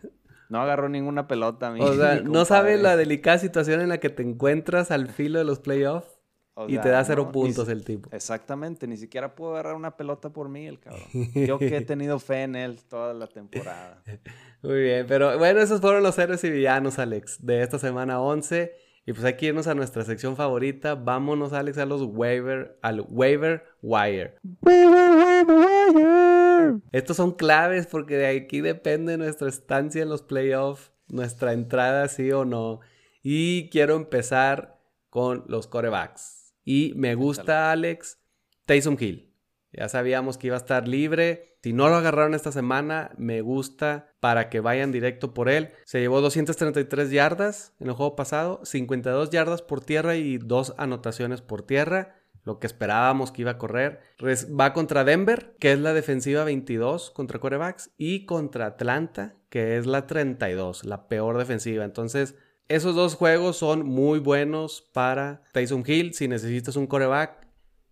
No 0.48 0.62
agarró 0.62 0.88
ninguna 0.88 1.28
pelota. 1.28 1.74
o 1.78 1.92
sea, 1.94 2.20
no 2.24 2.44
sabes 2.46 2.80
la 2.80 2.96
delicada 2.96 3.38
situación 3.38 3.82
en 3.82 3.90
la 3.90 3.98
que 3.98 4.08
te 4.08 4.22
encuentras 4.22 4.90
al 4.90 5.08
filo 5.08 5.38
de 5.38 5.44
los 5.44 5.58
playoffs 5.58 6.17
y 6.66 6.78
te 6.78 6.88
da 6.88 7.04
cero 7.04 7.30
puntos 7.30 7.68
el 7.68 7.84
tipo. 7.84 8.08
Exactamente, 8.12 8.86
ni 8.86 8.96
siquiera 8.96 9.34
pudo 9.34 9.52
agarrar 9.52 9.74
una 9.74 9.96
pelota 9.96 10.30
por 10.30 10.48
mí 10.48 10.66
el 10.66 10.80
cabrón. 10.80 11.06
Yo 11.34 11.58
que 11.58 11.76
he 11.76 11.80
tenido 11.82 12.18
fe 12.18 12.42
en 12.42 12.56
él 12.56 12.80
toda 12.88 13.14
la 13.14 13.26
temporada. 13.26 14.02
Muy 14.62 14.82
bien, 14.82 15.06
pero 15.06 15.38
bueno, 15.38 15.60
esos 15.60 15.80
fueron 15.80 16.02
los 16.02 16.18
héroes 16.18 16.42
y 16.44 16.50
villanos, 16.50 16.98
Alex, 16.98 17.44
de 17.44 17.62
esta 17.62 17.78
semana 17.78 18.20
11. 18.20 18.72
Y 19.06 19.12
pues 19.14 19.24
hay 19.24 19.36
que 19.38 19.46
irnos 19.46 19.66
a 19.66 19.74
nuestra 19.74 20.04
sección 20.04 20.36
favorita. 20.36 20.94
Vámonos, 20.94 21.54
Alex, 21.54 21.78
a 21.78 21.86
los 21.86 22.02
waiver, 22.02 22.78
al 22.82 23.06
waiver 23.08 23.64
wire. 23.80 24.34
Waiver, 24.60 25.46
wire. 25.46 26.80
Estos 26.92 27.16
son 27.16 27.32
claves 27.32 27.86
porque 27.86 28.16
de 28.16 28.26
aquí 28.26 28.60
depende 28.60 29.16
nuestra 29.16 29.48
estancia 29.48 30.02
en 30.02 30.10
los 30.10 30.20
playoffs, 30.20 30.92
nuestra 31.08 31.54
entrada 31.54 32.08
sí 32.08 32.30
o 32.32 32.44
no. 32.44 32.80
Y 33.22 33.70
quiero 33.70 33.96
empezar 33.96 34.78
con 35.08 35.44
los 35.48 35.66
corebacks. 35.66 36.37
Y 36.70 36.92
me 36.96 37.14
gusta, 37.14 37.72
Alex, 37.72 38.18
Taysom 38.66 38.98
Hill. 39.00 39.34
Ya 39.72 39.88
sabíamos 39.88 40.36
que 40.36 40.48
iba 40.48 40.56
a 40.56 40.58
estar 40.58 40.86
libre. 40.86 41.56
Si 41.62 41.72
no 41.72 41.88
lo 41.88 41.94
agarraron 41.96 42.34
esta 42.34 42.52
semana, 42.52 43.10
me 43.16 43.40
gusta 43.40 44.12
para 44.20 44.50
que 44.50 44.60
vayan 44.60 44.92
directo 44.92 45.32
por 45.32 45.48
él. 45.48 45.70
Se 45.86 45.98
llevó 45.98 46.20
233 46.20 47.10
yardas 47.10 47.72
en 47.80 47.86
el 47.86 47.94
juego 47.94 48.16
pasado, 48.16 48.60
52 48.64 49.30
yardas 49.30 49.62
por 49.62 49.80
tierra 49.80 50.16
y 50.16 50.36
dos 50.36 50.74
anotaciones 50.76 51.40
por 51.40 51.62
tierra. 51.62 52.16
Lo 52.44 52.58
que 52.58 52.66
esperábamos 52.66 53.32
que 53.32 53.40
iba 53.42 53.52
a 53.52 53.58
correr. 53.58 54.02
Va 54.20 54.74
contra 54.74 55.04
Denver, 55.04 55.56
que 55.58 55.72
es 55.72 55.78
la 55.78 55.94
defensiva 55.94 56.44
22 56.44 57.12
contra 57.12 57.38
corebacks, 57.38 57.92
y 57.96 58.26
contra 58.26 58.66
Atlanta, 58.66 59.36
que 59.48 59.78
es 59.78 59.86
la 59.86 60.06
32, 60.06 60.84
la 60.84 61.08
peor 61.08 61.38
defensiva. 61.38 61.86
Entonces, 61.86 62.34
esos 62.68 62.94
dos 62.94 63.14
juegos 63.14 63.56
son 63.56 63.86
muy 63.86 64.18
buenos 64.18 64.82
para 64.92 65.42
Tyson 65.52 65.82
Hill. 65.86 66.14
Si 66.14 66.28
necesitas 66.28 66.76
un 66.76 66.86
coreback, 66.86 67.46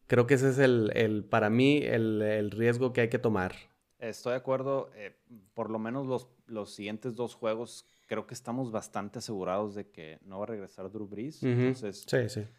creo 0.07 0.27
que 0.27 0.35
ese 0.35 0.51
es 0.51 0.59
el, 0.59 1.25
para 1.31 1.51
mí 1.51 1.79
el, 1.83 2.51
riesgo 2.51 2.93
que 2.93 3.03
hay 3.03 3.09
que 3.09 3.19
tomar. 3.19 3.55
Estoy 3.99 4.33
de 4.33 4.37
acuerdo. 4.37 4.91
Eh, 4.95 5.17
por 5.55 5.71
lo 5.71 5.79
menos 5.79 6.07
los, 6.07 6.29
los 6.47 6.75
siguientes 6.75 7.15
dos 7.15 7.35
juegos 7.35 7.87
creo 8.07 8.27
que 8.27 8.35
estamos 8.35 8.71
bastante 8.71 9.19
asegurados 9.19 9.75
de 9.75 9.89
que 9.89 10.19
no 10.23 10.39
va 10.39 10.45
a 10.45 10.49
regresar 10.49 10.91
Drew 10.93 11.09
Brees. 11.09 11.43
Entonces, 11.43 12.07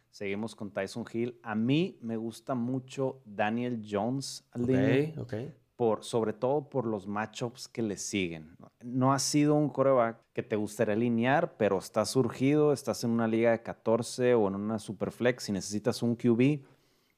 seguimos 0.09 0.55
con 0.55 0.71
Tyson 0.71 1.05
Hill. 1.11 1.39
A 1.43 1.55
mí 1.55 1.97
me 2.01 2.17
gusta 2.17 2.55
mucho 2.55 3.21
Daniel 3.25 3.81
Jones 3.87 4.43
al 4.51 4.63
okay, 4.63 5.13
okay 5.17 5.53
sobre 6.01 6.33
todo 6.33 6.69
por 6.69 6.85
los 6.85 7.07
matchups 7.07 7.67
que 7.67 7.81
le 7.81 7.97
siguen. 7.97 8.55
No 8.83 9.13
ha 9.13 9.19
sido 9.19 9.55
un 9.55 9.69
coreback 9.69 10.17
que 10.33 10.43
te 10.43 10.55
gustaría 10.55 10.95
alinear, 10.95 11.55
pero 11.57 11.77
está 11.77 12.05
surgido, 12.05 12.73
estás 12.73 13.03
en 13.03 13.11
una 13.11 13.27
liga 13.27 13.51
de 13.51 13.61
14 13.61 14.33
o 14.33 14.47
en 14.47 14.55
una 14.55 14.79
superflex 14.79 15.49
y 15.49 15.51
necesitas 15.51 16.01
un 16.01 16.15
QB. 16.15 16.63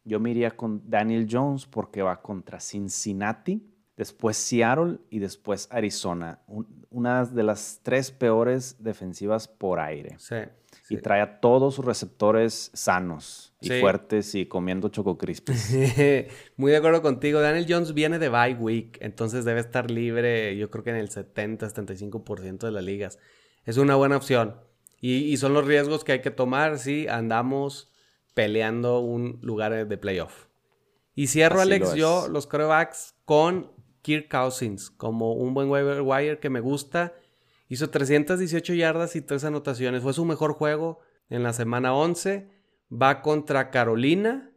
Yo 0.04 0.20
me 0.20 0.32
iría 0.32 0.52
con 0.52 0.82
Daniel 0.90 1.28
Jones 1.30 1.66
porque 1.66 2.02
va 2.02 2.22
contra 2.22 2.60
Cincinnati, 2.60 3.66
después 3.96 4.38
Seattle 4.38 5.00
y 5.10 5.20
después 5.20 5.68
Arizona. 5.72 6.40
una 6.90 7.26
de 7.26 7.44
las 7.44 7.80
tres 7.84 8.12
peores 8.12 8.76
defensivas 8.80 9.48
por 9.48 9.80
aire. 9.80 10.16
Sí. 10.20 10.36
Y 10.90 10.98
trae 10.98 11.22
a 11.22 11.40
todos 11.40 11.76
sus 11.76 11.86
receptores 11.86 12.72
sanos 12.74 13.54
y 13.62 13.70
fuertes 13.80 14.34
y 14.36 14.48
comiendo 14.48 14.90
choco 14.90 15.18
Muy 16.58 16.72
de 16.72 16.78
acuerdo 16.78 17.02
contigo. 17.02 17.42
Daniel 17.42 17.66
Jones 17.70 17.94
viene 17.94 18.18
de 18.20 18.30
bye 18.30 18.56
week, 18.56 18.98
entonces 19.02 19.46
debe 19.46 19.60
estar 19.60 19.92
libre, 19.92 20.58
yo 20.58 20.70
creo 20.70 20.84
que 20.84 20.90
en 20.90 20.96
el 20.96 21.10
70-75% 21.10 22.60
de 22.60 22.72
las 22.72 22.84
ligas. 22.84 23.20
Es 23.66 23.78
una 23.78 23.96
buena 23.96 24.18
opción. 24.18 24.56
Y, 25.02 25.38
son 25.38 25.54
los 25.54 25.66
riesgos 25.66 26.04
que 26.04 26.14
hay 26.14 26.22
que 26.22 26.32
tomar 26.32 26.78
si 26.78 27.08
andamos 27.08 27.92
peleando 28.34 29.00
un 29.00 29.40
lugar 29.42 29.88
de 29.88 29.98
playoff. 29.98 30.48
Y 31.16 31.28
cierro, 31.28 31.62
Así 31.62 31.70
Alex, 31.70 31.90
lo 31.92 31.96
yo 31.96 32.28
los 32.30 32.48
corebacks 32.48 33.16
con 33.26 33.72
Kirk 34.02 34.30
Cousins, 34.30 34.90
como 34.90 35.34
un 35.34 35.54
buen 35.54 35.70
waiver 35.70 36.02
wire 36.02 36.40
que 36.40 36.50
me 36.50 36.60
gusta. 36.60 37.14
Hizo 37.70 37.90
318 37.90 38.74
yardas 38.74 39.16
y 39.16 39.22
3 39.22 39.46
anotaciones. 39.46 40.04
Fue 40.04 40.14
su 40.14 40.26
mejor 40.26 40.54
juego 40.54 41.00
en 41.30 41.44
la 41.44 41.54
semana 41.54 41.94
11. 41.94 42.50
Va 42.92 43.22
contra 43.22 43.70
Carolina 43.70 44.52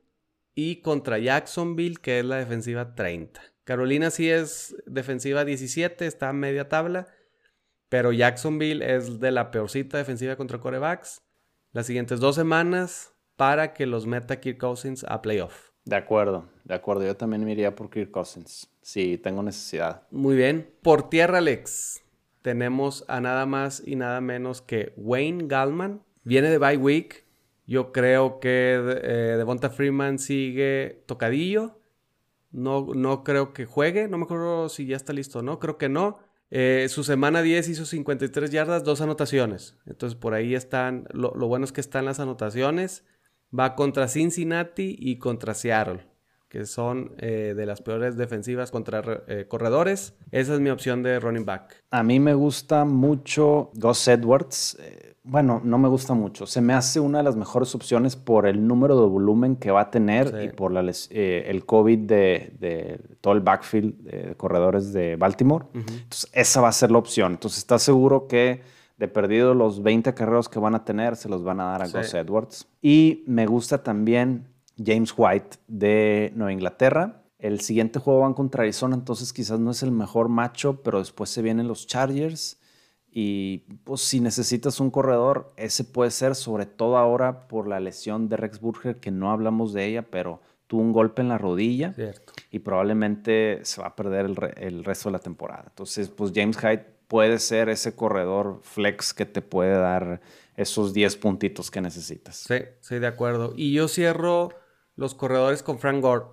y 0.54 0.80
contra 0.80 1.18
Jacksonville, 1.18 1.98
que 2.00 2.18
es 2.18 2.24
la 2.24 2.36
defensiva 2.36 2.94
30. 2.94 3.40
Carolina 3.64 4.10
sí 4.10 4.30
es 4.30 4.74
defensiva 4.86 5.44
17, 5.44 6.06
está 6.06 6.30
a 6.30 6.32
media 6.32 6.68
tabla. 6.68 7.06
Pero 7.90 8.12
Jacksonville 8.12 8.82
es 8.96 9.20
de 9.20 9.30
la 9.30 9.50
peorcita 9.50 9.98
defensiva 9.98 10.36
contra 10.36 10.58
corebacks. 10.58 11.20
Las 11.72 11.86
siguientes 11.86 12.18
dos 12.18 12.34
semanas 12.34 13.14
para 13.36 13.74
que 13.74 13.84
los 13.84 14.06
meta 14.06 14.40
Kirk 14.40 14.58
Cousins 14.58 15.04
a 15.06 15.20
playoff. 15.20 15.70
De 15.84 15.96
acuerdo, 15.96 16.48
de 16.64 16.74
acuerdo. 16.74 17.04
Yo 17.04 17.16
también 17.16 17.44
me 17.44 17.52
iría 17.52 17.74
por 17.74 17.90
Kirk 17.90 18.10
Cousins. 18.10 18.70
Sí, 18.80 19.18
tengo 19.18 19.42
necesidad. 19.42 20.06
Muy 20.10 20.36
bien. 20.36 20.74
Por 20.82 21.10
tierra, 21.10 21.38
Alex, 21.38 22.02
tenemos 22.42 23.04
a 23.08 23.20
nada 23.20 23.46
más 23.46 23.82
y 23.84 23.96
nada 23.96 24.20
menos 24.20 24.62
que 24.62 24.92
Wayne 24.96 25.46
Gallman. 25.46 26.02
Viene 26.24 26.50
de 26.50 26.58
bye 26.58 26.76
week. 26.76 27.24
Yo 27.66 27.92
creo 27.92 28.40
que 28.40 28.74
eh, 28.74 29.36
Devonta 29.36 29.70
Freeman 29.70 30.18
sigue 30.18 31.04
tocadillo. 31.06 31.80
No, 32.50 32.88
no 32.94 33.24
creo 33.24 33.52
que 33.52 33.64
juegue. 33.64 34.08
No 34.08 34.18
me 34.18 34.24
acuerdo 34.24 34.68
si 34.68 34.86
ya 34.86 34.96
está 34.96 35.12
listo 35.12 35.38
o 35.38 35.42
no. 35.42 35.58
Creo 35.58 35.78
que 35.78 35.88
no. 35.88 36.18
Eh, 36.50 36.86
su 36.90 37.02
semana 37.02 37.40
10 37.40 37.68
hizo 37.70 37.86
53 37.86 38.50
yardas, 38.50 38.84
dos 38.84 39.00
anotaciones. 39.00 39.76
Entonces 39.86 40.18
por 40.18 40.34
ahí 40.34 40.54
están. 40.54 41.06
Lo, 41.12 41.32
lo 41.34 41.46
bueno 41.48 41.64
es 41.64 41.72
que 41.72 41.80
están 41.80 42.04
las 42.04 42.20
anotaciones. 42.20 43.04
Va 43.58 43.74
contra 43.74 44.08
Cincinnati 44.08 44.96
y 44.98 45.18
contra 45.18 45.54
Seattle 45.54 46.11
que 46.52 46.66
son 46.66 47.12
eh, 47.16 47.54
de 47.56 47.64
las 47.64 47.80
peores 47.80 48.18
defensivas 48.18 48.70
contra 48.70 49.22
eh, 49.26 49.46
corredores. 49.48 50.12
Esa 50.32 50.52
es 50.52 50.60
mi 50.60 50.68
opción 50.68 51.02
de 51.02 51.18
running 51.18 51.46
back. 51.46 51.82
A 51.90 52.02
mí 52.02 52.20
me 52.20 52.34
gusta 52.34 52.84
mucho 52.84 53.70
Gus 53.72 54.06
Edwards. 54.06 54.76
Eh, 54.78 55.14
bueno, 55.24 55.62
no 55.64 55.78
me 55.78 55.88
gusta 55.88 56.12
mucho. 56.12 56.44
Se 56.44 56.60
me 56.60 56.74
hace 56.74 57.00
una 57.00 57.18
de 57.18 57.24
las 57.24 57.36
mejores 57.36 57.74
opciones 57.74 58.16
por 58.16 58.46
el 58.46 58.66
número 58.66 59.00
de 59.00 59.06
volumen 59.06 59.56
que 59.56 59.70
va 59.70 59.80
a 59.80 59.90
tener 59.90 60.28
Sí. 60.28 60.36
y 60.44 60.48
por 60.50 60.72
la 60.72 60.84
eh, 61.08 61.44
el 61.46 61.64
COVID 61.64 62.00
de, 62.00 62.52
de 62.58 63.00
todo 63.22 63.32
el 63.32 63.40
backfield 63.40 63.96
de 64.02 64.34
corredores 64.36 64.92
de 64.92 65.16
Baltimore. 65.16 65.64
Entonces, 65.72 66.28
esa 66.34 66.60
va 66.60 66.68
a 66.68 66.72
ser 66.72 66.90
la 66.90 66.98
opción. 66.98 67.32
Entonces, 67.32 67.60
¿estás 67.60 67.82
seguro 67.82 68.26
que 68.26 68.60
de 68.98 69.08
perdido 69.08 69.54
los 69.54 69.82
20 69.82 70.12
carreros 70.12 70.50
que 70.50 70.58
van 70.58 70.74
a 70.74 70.84
tener 70.84 71.16
se 71.16 71.30
los 71.30 71.42
van 71.42 71.60
a 71.60 71.64
dar 71.64 71.82
a 71.84 71.86
Sí. 71.86 71.96
Gus 71.96 72.12
Edwards? 72.12 72.68
Y 72.82 73.24
me 73.26 73.46
gusta 73.46 73.82
también 73.82 74.51
James 74.76 75.12
White 75.16 75.56
de 75.68 76.32
Nueva 76.34 76.52
Inglaterra. 76.52 77.22
El 77.38 77.60
siguiente 77.60 77.98
juego 77.98 78.20
van 78.20 78.34
contra 78.34 78.62
Arizona, 78.62 78.94
entonces 78.94 79.32
quizás 79.32 79.58
no 79.58 79.72
es 79.72 79.82
el 79.82 79.90
mejor 79.90 80.28
macho, 80.28 80.82
pero 80.82 80.98
después 81.00 81.28
se 81.30 81.42
vienen 81.42 81.66
los 81.68 81.86
Chargers. 81.86 82.60
Y 83.14 83.58
pues 83.84 84.00
si 84.00 84.20
necesitas 84.20 84.80
un 84.80 84.90
corredor, 84.90 85.52
ese 85.56 85.84
puede 85.84 86.10
ser, 86.10 86.34
sobre 86.34 86.64
todo 86.66 86.96
ahora 86.96 87.46
por 87.48 87.68
la 87.68 87.78
lesión 87.80 88.28
de 88.28 88.36
Rex 88.38 88.60
Burger, 88.60 88.96
que 89.00 89.10
no 89.10 89.30
hablamos 89.30 89.72
de 89.74 89.84
ella, 89.86 90.02
pero 90.10 90.40
tuvo 90.66 90.80
un 90.80 90.92
golpe 90.92 91.20
en 91.20 91.28
la 91.28 91.36
rodilla 91.36 91.92
Cierto. 91.92 92.32
y 92.50 92.60
probablemente 92.60 93.60
se 93.64 93.82
va 93.82 93.88
a 93.88 93.96
perder 93.96 94.24
el, 94.24 94.36
re- 94.36 94.54
el 94.56 94.84
resto 94.84 95.08
de 95.10 95.12
la 95.12 95.18
temporada. 95.18 95.64
Entonces, 95.68 96.08
pues 96.08 96.32
James 96.34 96.56
Hyde 96.56 96.86
puede 97.08 97.38
ser 97.38 97.68
ese 97.68 97.94
corredor 97.94 98.60
flex 98.62 99.12
que 99.12 99.26
te 99.26 99.42
puede 99.42 99.72
dar 99.76 100.22
esos 100.56 100.94
10 100.94 101.16
puntitos 101.16 101.70
que 101.70 101.82
necesitas. 101.82 102.36
Sí, 102.36 102.54
estoy 102.54 103.00
de 103.00 103.06
acuerdo. 103.08 103.52
Y 103.56 103.72
yo 103.74 103.88
cierro 103.88 104.48
los 104.96 105.14
corredores 105.14 105.62
con 105.62 105.78
Frank 105.78 106.00
Gore. 106.00 106.26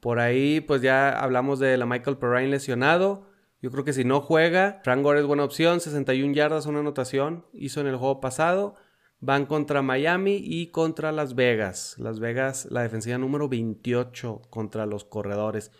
Por 0.00 0.18
ahí, 0.18 0.60
pues 0.60 0.82
ya 0.82 1.10
hablamos 1.10 1.58
de 1.58 1.76
la 1.76 1.86
Michael 1.86 2.16
Perrine 2.16 2.48
lesionado. 2.48 3.26
Yo 3.60 3.70
creo 3.70 3.84
que 3.84 3.92
si 3.92 4.04
no 4.04 4.20
juega, 4.20 4.80
Frank 4.82 5.02
Gore 5.02 5.20
es 5.20 5.26
buena 5.26 5.44
opción. 5.44 5.80
61 5.80 6.34
yardas, 6.34 6.66
una 6.66 6.80
anotación. 6.80 7.44
Hizo 7.52 7.80
en 7.80 7.86
el 7.86 7.96
juego 7.96 8.20
pasado. 8.20 8.74
Van 9.20 9.44
contra 9.44 9.82
Miami 9.82 10.40
y 10.42 10.68
contra 10.68 11.12
Las 11.12 11.34
Vegas. 11.34 11.96
Las 11.98 12.20
Vegas, 12.20 12.66
la 12.70 12.82
defensiva 12.82 13.18
número 13.18 13.50
28 13.50 14.40
contra 14.48 14.86
los 14.86 15.04
corredores. 15.04 15.70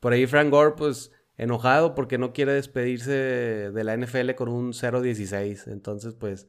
Por 0.00 0.14
ahí 0.14 0.26
Frank 0.26 0.50
Gore, 0.50 0.72
pues 0.76 1.12
enojado 1.36 1.94
porque 1.94 2.16
no 2.16 2.32
quiere 2.32 2.52
despedirse 2.52 3.12
de 3.12 3.84
la 3.84 3.96
NFL 3.96 4.32
con 4.34 4.48
un 4.48 4.72
0-16. 4.72 5.70
Entonces, 5.70 6.14
pues 6.14 6.48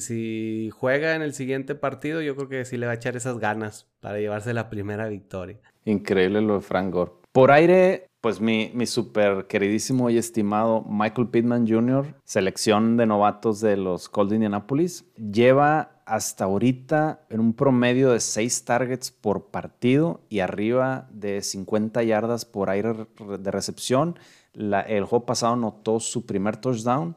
si, 0.00 0.70
juega 0.70 1.14
en 1.14 1.22
el 1.22 1.34
siguiente 1.34 1.74
partido, 1.74 2.20
yo 2.20 2.34
creo 2.34 2.48
que 2.48 2.64
sí 2.64 2.76
le 2.76 2.86
va 2.86 2.92
a 2.92 2.96
echar 2.96 3.16
esas 3.16 3.38
ganas 3.38 3.86
para 4.00 4.18
llevarse 4.18 4.52
la 4.54 4.68
primera 4.68 5.06
victoria. 5.08 5.60
Increíble 5.84 6.40
lo 6.40 6.54
de 6.54 6.60
Frank 6.62 6.92
Gore. 6.92 7.12
Por 7.30 7.50
aire, 7.50 8.06
pues 8.20 8.40
mi, 8.40 8.70
mi 8.74 8.86
súper 8.86 9.46
queridísimo 9.46 10.10
y 10.10 10.18
estimado 10.18 10.84
Michael 10.88 11.28
Pittman 11.28 11.66
Jr., 11.66 12.14
selección 12.24 12.96
de 12.96 13.06
novatos 13.06 13.60
de 13.60 13.76
los 13.76 14.08
Colts 14.08 14.30
de 14.30 14.36
Indianapolis, 14.36 15.04
lleva 15.16 16.02
hasta 16.04 16.44
ahorita 16.44 17.24
en 17.30 17.40
un 17.40 17.54
promedio 17.54 18.10
de 18.10 18.20
6 18.20 18.64
targets 18.64 19.12
por 19.12 19.46
partido 19.46 20.20
y 20.28 20.40
arriba 20.40 21.08
de 21.12 21.40
50 21.40 22.02
yardas 22.02 22.44
por 22.44 22.68
aire 22.68 22.92
re- 22.92 23.38
de 23.38 23.50
recepción. 23.50 24.18
El 24.54 25.04
juego 25.04 25.24
pasado 25.24 25.54
anotó 25.54 26.00
su 26.00 26.26
primer 26.26 26.56
touchdown 26.56 27.16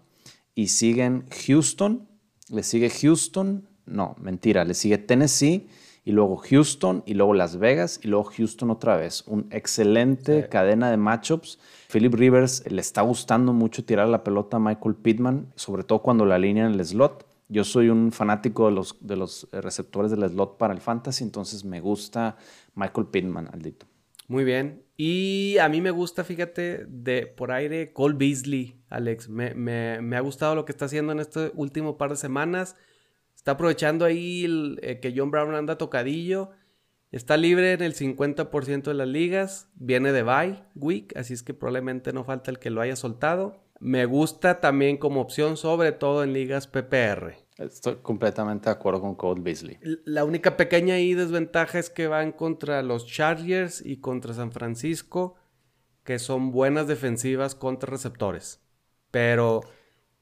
y 0.53 0.67
siguen 0.67 1.25
Houston, 1.45 2.07
le 2.49 2.63
sigue 2.63 2.89
Houston, 2.89 3.67
no, 3.85 4.15
mentira, 4.19 4.65
le 4.65 4.73
sigue 4.73 4.97
Tennessee 4.97 5.67
y 6.03 6.11
luego 6.11 6.37
Houston 6.37 7.03
y 7.05 7.13
luego 7.15 7.33
Las 7.33 7.57
Vegas 7.57 7.99
y 8.03 8.07
luego 8.07 8.25
Houston 8.25 8.69
otra 8.71 8.95
vez. 8.97 9.23
Un 9.27 9.47
excelente 9.51 10.43
Sí. 10.43 10.49
cadena 10.49 10.91
de 10.91 10.97
matchups. 10.97 11.59
Philip 11.91 12.13
Rivers 12.13 12.63
le 12.69 12.81
está 12.81 13.01
gustando 13.01 13.53
mucho 13.53 13.83
tirar 13.83 14.07
la 14.07 14.23
pelota 14.23 14.57
a 14.57 14.59
Michael 14.59 14.95
Pittman, 14.95 15.51
sobre 15.55 15.83
todo 15.83 15.99
cuando 16.03 16.25
la 16.25 16.37
línea 16.37 16.65
en 16.67 16.73
el 16.73 16.85
slot. 16.85 17.25
Yo 17.47 17.63
soy 17.63 17.89
un 17.89 18.11
fanático 18.11 18.65
de 18.67 18.71
los, 18.71 18.97
de 19.01 19.15
los 19.15 19.47
receptores 19.51 20.09
del 20.11 20.27
slot 20.29 20.57
para 20.57 20.73
el 20.73 20.81
fantasy, 20.81 21.23
entonces 21.23 21.63
me 21.63 21.79
gusta 21.79 22.37
Michael 22.75 23.07
Pittman, 23.07 23.49
Aldito. 23.53 23.85
Muy 24.27 24.43
bien. 24.43 24.83
Y 24.97 25.57
a 25.59 25.69
mí 25.69 25.81
me 25.81 25.91
gusta, 25.91 26.23
fíjate, 26.23 26.85
de 26.87 27.27
por 27.27 27.51
aire 27.51 27.93
Cole 27.93 28.15
Beasley, 28.17 28.79
Alex. 28.89 29.29
Me, 29.29 29.53
me- 29.53 30.15
ha 30.15 30.19
gustado 30.21 30.55
lo 30.55 30.65
que 30.65 30.71
está 30.71 30.85
haciendo 30.85 31.11
en 31.11 31.19
este 31.19 31.51
último 31.53 31.97
par 31.97 32.09
de 32.11 32.15
semanas. 32.15 32.75
Está 33.35 33.51
aprovechando 33.51 34.05
ahí 34.05 34.77
eh, 34.81 34.99
que 34.99 35.13
John 35.15 35.31
Brown 35.31 35.53
anda 35.53 35.77
tocadillo. 35.77 36.51
Está 37.11 37.37
libre 37.37 37.73
en 37.73 37.81
el 37.83 37.93
50% 37.93 38.83
de 38.83 38.93
las 38.93 39.07
ligas. 39.07 39.69
Viene 39.75 40.11
de 40.11 40.23
bye 40.23 40.63
week, 40.75 41.15
así 41.17 41.33
es 41.33 41.43
que 41.43 41.53
probablemente 41.53 42.11
no 42.11 42.23
falta 42.23 42.49
el 42.51 42.57
que 42.59 42.71
lo 42.71 42.81
haya 42.81 42.95
soltado. 42.95 43.63
Me 43.79 44.05
gusta 44.05 44.59
también 44.59 44.97
como 44.97 45.21
opción, 45.21 45.57
sobre 45.57 45.91
todo 45.91 46.23
en 46.23 46.33
ligas 46.33 46.67
PPR. 46.67 47.35
Estoy 47.57 47.95
completamente 48.01 48.65
de 48.65 48.71
acuerdo 48.71 48.99
con 49.01 49.15
Cole 49.15 49.41
Beasley. 49.41 49.79
La 50.03 50.25
única 50.25 50.57
pequeña 50.57 50.95
ahí 50.95 51.13
desventaja 51.13 51.79
es 51.79 51.89
que 51.89 52.07
van 52.07 52.31
contra 52.33 52.81
los 52.83 53.07
Chargers 53.07 53.81
y 53.85 53.97
contra 53.97 54.33
San 54.33 54.51
Francisco, 54.51 55.35
que 56.03 56.19
son 56.19 56.51
buenas 56.51 56.87
defensivas 56.87 57.55
contra 57.55 57.89
receptores. 57.89 58.59
Pero 59.09 59.61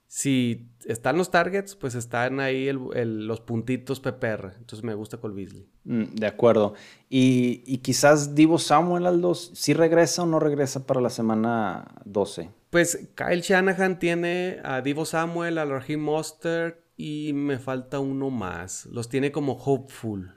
si 0.05 0.69
están 0.85 1.17
los 1.17 1.31
targets, 1.31 1.75
pues 1.75 1.95
están 1.95 2.39
ahí 2.39 2.67
el- 2.67 2.79
el- 2.93 3.25
los 3.25 3.41
puntitos 3.41 3.99
PPR. 3.99 4.51
Entonces 4.59 4.83
me 4.83 4.93
gusta 4.93 5.17
Cole 5.17 5.33
Beasley. 5.33 5.67
Mm, 5.85 6.13
De 6.13 6.27
acuerdo. 6.27 6.75
Y, 7.09 7.63
y 7.65 7.79
quizás 7.79 8.35
Divo 8.35 8.59
Samuel, 8.59 9.07
Aldo, 9.07 9.33
si 9.33 9.73
regresa 9.73 10.21
o 10.21 10.25
no 10.27 10.39
regresa 10.39 10.85
para 10.85 11.01
la 11.01 11.09
semana 11.09 11.95
12. 12.05 12.51
Pues 12.69 13.07
Kyle 13.15 13.41
Shanahan 13.41 13.97
tiene 13.97 14.59
a 14.63 14.81
Divo 14.81 15.05
Samuel, 15.05 15.57
a 15.57 15.65
Raheem 15.65 15.99
Mostert 15.99 16.82
y 16.95 17.31
me 17.33 17.59
falta 17.59 17.99
uno 17.99 18.29
más. 18.29 18.85
Los 18.87 19.09
tiene 19.09 19.31
como 19.31 19.53
hopeful. 19.53 20.33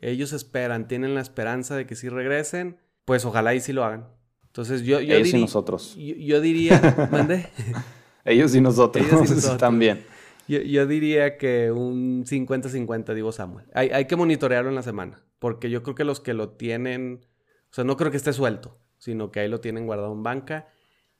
Ellos 0.00 0.32
esperan, 0.32 0.88
tienen 0.88 1.14
la 1.14 1.20
esperanza 1.20 1.76
de 1.76 1.86
que 1.86 1.94
si 1.94 2.08
regresen, 2.08 2.78
pues 3.04 3.24
ojalá 3.24 3.54
y 3.54 3.60
sí 3.60 3.72
lo 3.72 3.84
hagan. 3.84 4.08
Entonces 4.46 4.82
yo, 4.82 5.00
yo 5.00 5.14
Ellos 5.14 5.28
y 5.28 5.32
diri- 5.32 5.40
nosotros. 5.40 5.94
Yo, 5.96 6.14
yo 6.16 6.40
diría, 6.40 7.08
¿mandé? 7.10 7.46
Ellos 8.24 8.54
y 8.54 8.60
nosotros, 8.60 9.06
Ellos 9.06 9.30
y 9.30 9.30
nosotros. 9.34 9.58
también. 9.58 10.04
Yo, 10.48 10.60
yo 10.60 10.86
diría 10.86 11.38
que 11.38 11.70
un 11.70 12.24
50-50 12.26 13.14
Divo 13.14 13.32
Samuel. 13.32 13.66
Hay, 13.74 13.90
hay 13.90 14.06
que 14.06 14.16
monitorearlo 14.16 14.68
en 14.70 14.74
la 14.76 14.82
semana, 14.82 15.22
porque 15.38 15.70
yo 15.70 15.82
creo 15.82 15.94
que 15.94 16.04
los 16.04 16.20
que 16.20 16.34
lo 16.34 16.50
tienen, 16.50 17.24
o 17.70 17.74
sea, 17.74 17.84
no 17.84 17.96
creo 17.96 18.10
que 18.10 18.16
esté 18.16 18.32
suelto, 18.32 18.80
sino 18.98 19.30
que 19.30 19.40
ahí 19.40 19.48
lo 19.48 19.60
tienen 19.60 19.86
guardado 19.86 20.12
en 20.12 20.22
banca. 20.22 20.68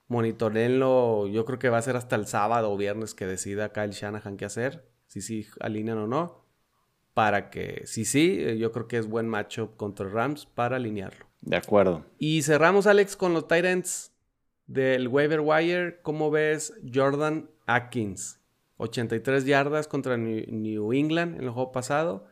Monitorenlo, 0.09 1.27
yo 1.27 1.45
creo 1.45 1.59
que 1.59 1.71
va 1.71 1.79
a 1.79 1.83
ser 1.83 1.97
hasta 1.97 2.17
el 2.17 2.27
sábado 2.27 2.71
o 2.71 2.77
viernes 2.77 3.15
que 3.15 3.27
decida 3.27 3.73
Kyle 3.73 3.93
Shanahan 3.93 4.37
qué 4.37 4.45
hacer, 4.45 4.89
si 5.07 5.21
sí 5.21 5.47
alinean 5.61 5.99
o 5.99 6.07
no, 6.07 6.47
para 7.15 7.51
que, 7.51 7.83
si 7.87 8.05
sí, 8.05 8.39
eh, 8.41 8.59
yo 8.59 8.73
creo 8.73 8.89
que 8.89 8.99
es 8.99 9.07
buen 9.07 9.29
matchup 9.29 9.77
contra 9.77 10.09
Rams 10.09 10.47
para 10.47 10.77
alinearlo. 10.77 11.27
De 11.41 11.57
acuerdo. 11.57 12.05
Y 12.19 12.43
cerramos, 12.43 12.87
Alex, 12.87 13.17
con 13.17 13.35
los 13.35 13.49
Titans 13.49 14.13
del 14.67 15.09
waiver 15.09 15.41
wire. 15.41 16.01
¿Cómo 16.03 16.31
ves 16.31 16.73
Jordan 16.93 17.51
Atkins? 17.67 18.41
83 18.79 19.45
yardas 19.45 19.87
contra 19.87 20.17
New 20.17 20.45
New 20.49 20.93
England 20.93 21.37
en 21.37 21.45
el 21.45 21.51
juego 21.51 21.73
pasado. 21.73 22.27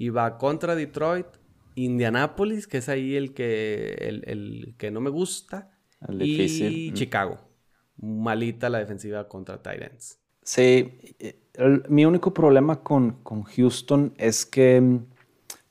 y 0.00 0.10
va 0.10 0.38
contra 0.38 0.76
Detroit, 0.76 1.26
Indianapolis, 1.74 2.68
que 2.68 2.78
es 2.78 2.88
ahí 2.88 3.16
el 3.16 3.34
que, 3.34 3.94
el, 4.00 4.22
el 4.26 4.76
que 4.78 4.92
no 4.92 5.00
me 5.00 5.10
gusta, 5.10 5.76
El 6.06 6.22
y. 6.22 6.90
Mm. 6.90 6.94
Chicago. 6.94 7.38
Malita 8.00 8.68
la 8.68 8.78
defensiva 8.78 9.26
contra 9.28 9.60
Titans. 9.62 10.18
Sí, 10.42 10.98
eh, 11.18 11.40
el- 11.54 11.82
mi 11.88 12.04
único 12.04 12.32
problema 12.32 12.82
con, 12.82 13.12
con 13.22 13.42
Houston 13.42 14.14
es 14.16 14.46
que 14.46 14.80
mm, 14.80 15.04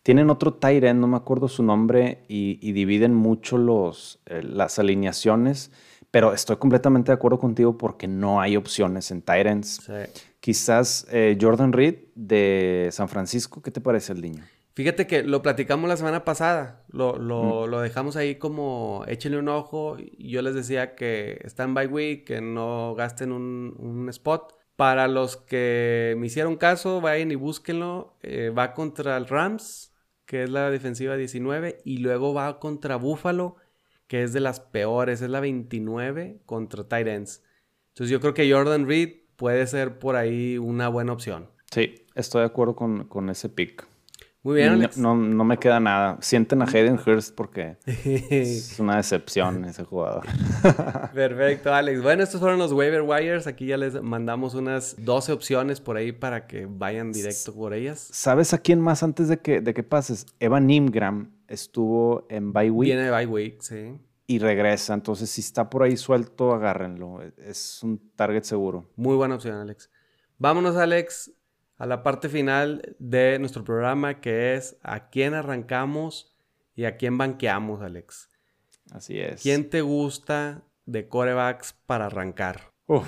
tienen 0.03 0.29
otro 0.29 0.53
tight 0.53 0.83
end, 0.83 0.99
no 0.99 1.07
me 1.07 1.17
acuerdo 1.17 1.47
su 1.47 1.63
nombre, 1.63 2.19
y, 2.27 2.59
y 2.61 2.71
dividen 2.73 3.13
mucho 3.13 3.57
los, 3.57 4.19
eh, 4.25 4.41
las 4.43 4.77
alineaciones, 4.79 5.71
pero 6.11 6.33
estoy 6.33 6.57
completamente 6.57 7.11
de 7.11 7.15
acuerdo 7.15 7.39
contigo 7.39 7.77
porque 7.77 8.07
no 8.07 8.39
hay 8.41 8.55
opciones 8.57 9.11
en 9.11 9.21
tight 9.21 9.47
ends. 9.47 9.81
Sí. 9.85 10.21
Quizás 10.39 11.07
eh, 11.11 11.37
Jordan 11.39 11.73
Reed 11.73 11.95
de 12.15 12.89
San 12.91 13.09
Francisco, 13.09 13.61
¿qué 13.61 13.71
te 13.71 13.81
parece 13.81 14.13
el 14.13 14.21
niño? 14.21 14.43
Fíjate 14.77 15.07
que 15.07 15.23
lo 15.23 15.41
platicamos 15.41 15.89
la 15.89 15.97
semana 15.97 16.23
pasada. 16.23 16.83
Lo, 16.89 17.17
lo, 17.17 17.65
Mm. 17.65 17.69
lo 17.71 17.81
dejamos 17.81 18.15
ahí 18.15 18.35
como 18.35 19.03
échenle 19.07 19.39
un 19.39 19.49
ojo. 19.49 19.97
Yo 20.19 20.43
les 20.43 20.53
decía 20.53 20.93
que 20.93 21.41
están 21.43 21.73
by 21.73 21.87
week, 21.87 22.25
que 22.27 22.41
no 22.41 22.93
gasten 22.93 23.31
un, 23.31 23.73
un 23.79 24.07
spot. 24.09 24.53
Para 24.75 25.07
los 25.07 25.35
que 25.35 26.13
me 26.19 26.27
hicieron 26.27 26.57
caso, 26.57 27.01
vayan 27.01 27.31
y 27.31 27.35
búsquenlo. 27.35 28.19
Eh, 28.21 28.51
va 28.55 28.75
contra 28.75 29.17
el 29.17 29.25
Rams, 29.25 29.95
que 30.27 30.43
es 30.43 30.51
la 30.51 30.69
defensiva 30.69 31.15
19. 31.17 31.79
Y 31.83 31.97
luego 31.97 32.35
va 32.35 32.59
contra 32.59 32.97
Buffalo, 32.97 33.55
que 34.05 34.21
es 34.21 34.31
de 34.31 34.41
las 34.41 34.59
peores. 34.59 35.23
Es 35.23 35.29
la 35.31 35.39
29 35.39 36.41
contra 36.45 36.83
Titans. 36.83 37.41
Entonces 37.95 38.11
yo 38.11 38.19
creo 38.19 38.35
que 38.35 38.51
Jordan 38.53 38.87
Reed 38.87 39.21
puede 39.37 39.65
ser 39.65 39.97
por 39.97 40.15
ahí 40.17 40.59
una 40.59 40.87
buena 40.87 41.13
opción. 41.13 41.49
Sí, 41.71 42.05
estoy 42.13 42.41
de 42.41 42.45
acuerdo 42.45 42.75
con, 42.75 43.05
con 43.05 43.31
ese 43.31 43.49
pick. 43.49 43.87
Muy 44.47 44.55
bien, 44.55 44.67
no, 44.69 44.73
Alex. 44.75 44.97
no, 44.97 45.13
no 45.13 45.43
me 45.43 45.57
queda 45.57 45.81
nada. 45.81 46.17
Sienten 46.21 46.61
a 46.61 46.65
Hayden 46.65 46.97
Hurst 47.05 47.35
porque 47.35 47.75
es 47.85 48.79
una 48.79 48.95
decepción 48.95 49.65
ese 49.65 49.83
jugador. 49.83 50.23
Perfecto, 51.13 51.73
Alex. 51.73 52.01
Bueno, 52.01 52.23
estos 52.23 52.39
fueron 52.39 52.57
los 52.57 52.71
waiver 52.71 53.01
wires. 53.01 53.45
Aquí 53.45 53.65
ya 53.65 53.75
les 53.75 54.01
mandamos 54.01 54.55
unas 54.55 54.95
12 55.03 55.33
opciones 55.33 55.81
por 55.81 55.97
ahí 55.97 56.13
para 56.13 56.47
que 56.47 56.65
vayan 56.65 57.11
directo 57.11 57.53
por 57.53 57.73
ellas. 57.73 58.07
¿Sabes 58.13 58.53
a 58.53 58.59
quién 58.59 58.79
más 58.79 59.03
antes 59.03 59.27
de 59.27 59.39
que, 59.39 59.59
de 59.59 59.73
que 59.73 59.83
pases? 59.83 60.25
Evan 60.39 60.69
Ingram 60.69 61.29
estuvo 61.49 62.25
en 62.29 62.53
bye 62.53 62.71
week 62.71 62.93
Viene 62.93 63.11
bye 63.11 63.25
week, 63.25 63.59
sí. 63.59 63.99
y 64.27 64.39
regresa. 64.39 64.93
Entonces, 64.93 65.29
si 65.29 65.41
está 65.41 65.69
por 65.69 65.83
ahí 65.83 65.97
suelto, 65.97 66.53
agárrenlo. 66.53 67.19
Es 67.35 67.83
un 67.83 67.99
target 68.15 68.43
seguro. 68.43 68.89
Muy 68.95 69.17
buena 69.17 69.35
opción, 69.35 69.55
Alex. 69.57 69.89
Vámonos, 70.39 70.75
Alex, 70.77 71.31
a 71.77 71.85
la 71.85 72.03
parte 72.03 72.29
final 72.29 72.95
de 72.99 73.37
nuestro 73.39 73.63
programa, 73.63 74.19
que 74.19 74.55
es 74.55 74.77
a 74.81 75.09
quién 75.09 75.33
arrancamos 75.33 76.35
y 76.75 76.85
a 76.85 76.97
quién 76.97 77.17
banqueamos, 77.17 77.81
Alex. 77.81 78.29
Así 78.91 79.19
es. 79.19 79.41
¿Quién 79.41 79.69
te 79.69 79.81
gusta 79.81 80.63
de 80.85 81.07
corebacks 81.07 81.73
para 81.85 82.05
arrancar? 82.05 82.71
Uf, 82.87 83.07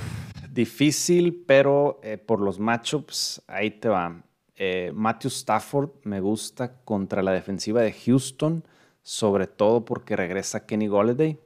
difícil, 0.51 1.43
pero 1.47 1.99
eh, 2.03 2.17
por 2.17 2.41
los 2.41 2.59
matchups, 2.59 3.41
ahí 3.47 3.71
te 3.71 3.89
va. 3.89 4.23
Eh, 4.55 4.91
Matthew 4.93 5.29
Stafford 5.29 5.91
me 6.03 6.19
gusta 6.19 6.81
contra 6.83 7.23
la 7.23 7.31
defensiva 7.31 7.81
de 7.81 7.93
Houston, 7.93 8.63
sobre 9.01 9.47
todo 9.47 9.85
porque 9.85 10.15
regresa 10.17 10.65
Kenny 10.65 10.87
Golladay. 10.87 11.39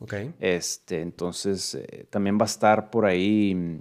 Ok. 0.00 0.14
Este, 0.38 1.00
entonces, 1.00 1.74
eh, 1.74 2.06
también 2.10 2.38
va 2.38 2.42
a 2.42 2.46
estar 2.46 2.90
por 2.90 3.06
ahí 3.06 3.54
mm, 3.54 3.80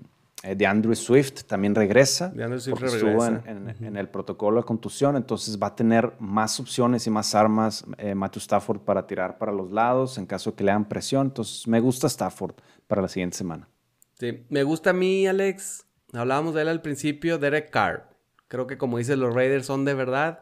de 0.56 0.66
Andrew 0.68 0.94
Swift, 0.96 1.44
también 1.48 1.74
regresa. 1.74 2.32
Swift 2.60 2.70
porque 2.72 2.86
estuvo 2.88 3.26
en, 3.26 3.36
regresa. 3.44 3.52
en- 3.80 3.86
en 3.86 3.98
el 3.98 4.10
protocolo 4.10 4.60
de 4.62 4.66
contusión, 4.66 5.16
entonces 5.16 5.58
va 5.62 5.68
a 5.68 5.76
tener 5.76 6.14
más 6.20 6.60
opciones 6.60 7.08
y 7.08 7.10
más 7.10 7.34
armas 7.34 7.86
eh, 7.98 8.14
Matthew 8.14 8.40
Stafford 8.42 8.80
para 8.82 9.08
tirar 9.08 9.38
para 9.38 9.52
los 9.52 9.72
lados 9.72 10.18
en 10.18 10.26
caso 10.26 10.52
de 10.52 10.56
que 10.58 10.64
le 10.66 10.72
hagan 10.72 10.88
presión. 10.90 11.28
Entonces, 11.28 11.68
me 11.68 11.80
gusta 11.80 12.08
Stafford 12.08 12.56
para 12.88 13.02
la 13.02 13.08
siguiente 13.08 13.38
semana. 13.38 13.68
Sí, 14.20 14.46
me 14.50 14.64
gusta 14.64 14.90
a 14.90 14.94
mí, 14.94 15.26
Alex. 15.28 15.86
Hablábamos 16.14 16.54
de 16.54 16.62
él 16.62 16.68
al 16.68 16.82
principio, 16.82 17.38
Derek 17.40 17.70
Carr. 17.72 18.10
Creo 18.48 18.68
que 18.68 18.78
como 18.78 18.98
dices, 19.00 19.18
los 19.18 19.34
Raiders 19.34 19.66
son 19.66 19.84
de 19.86 19.94
verdad. 19.96 20.42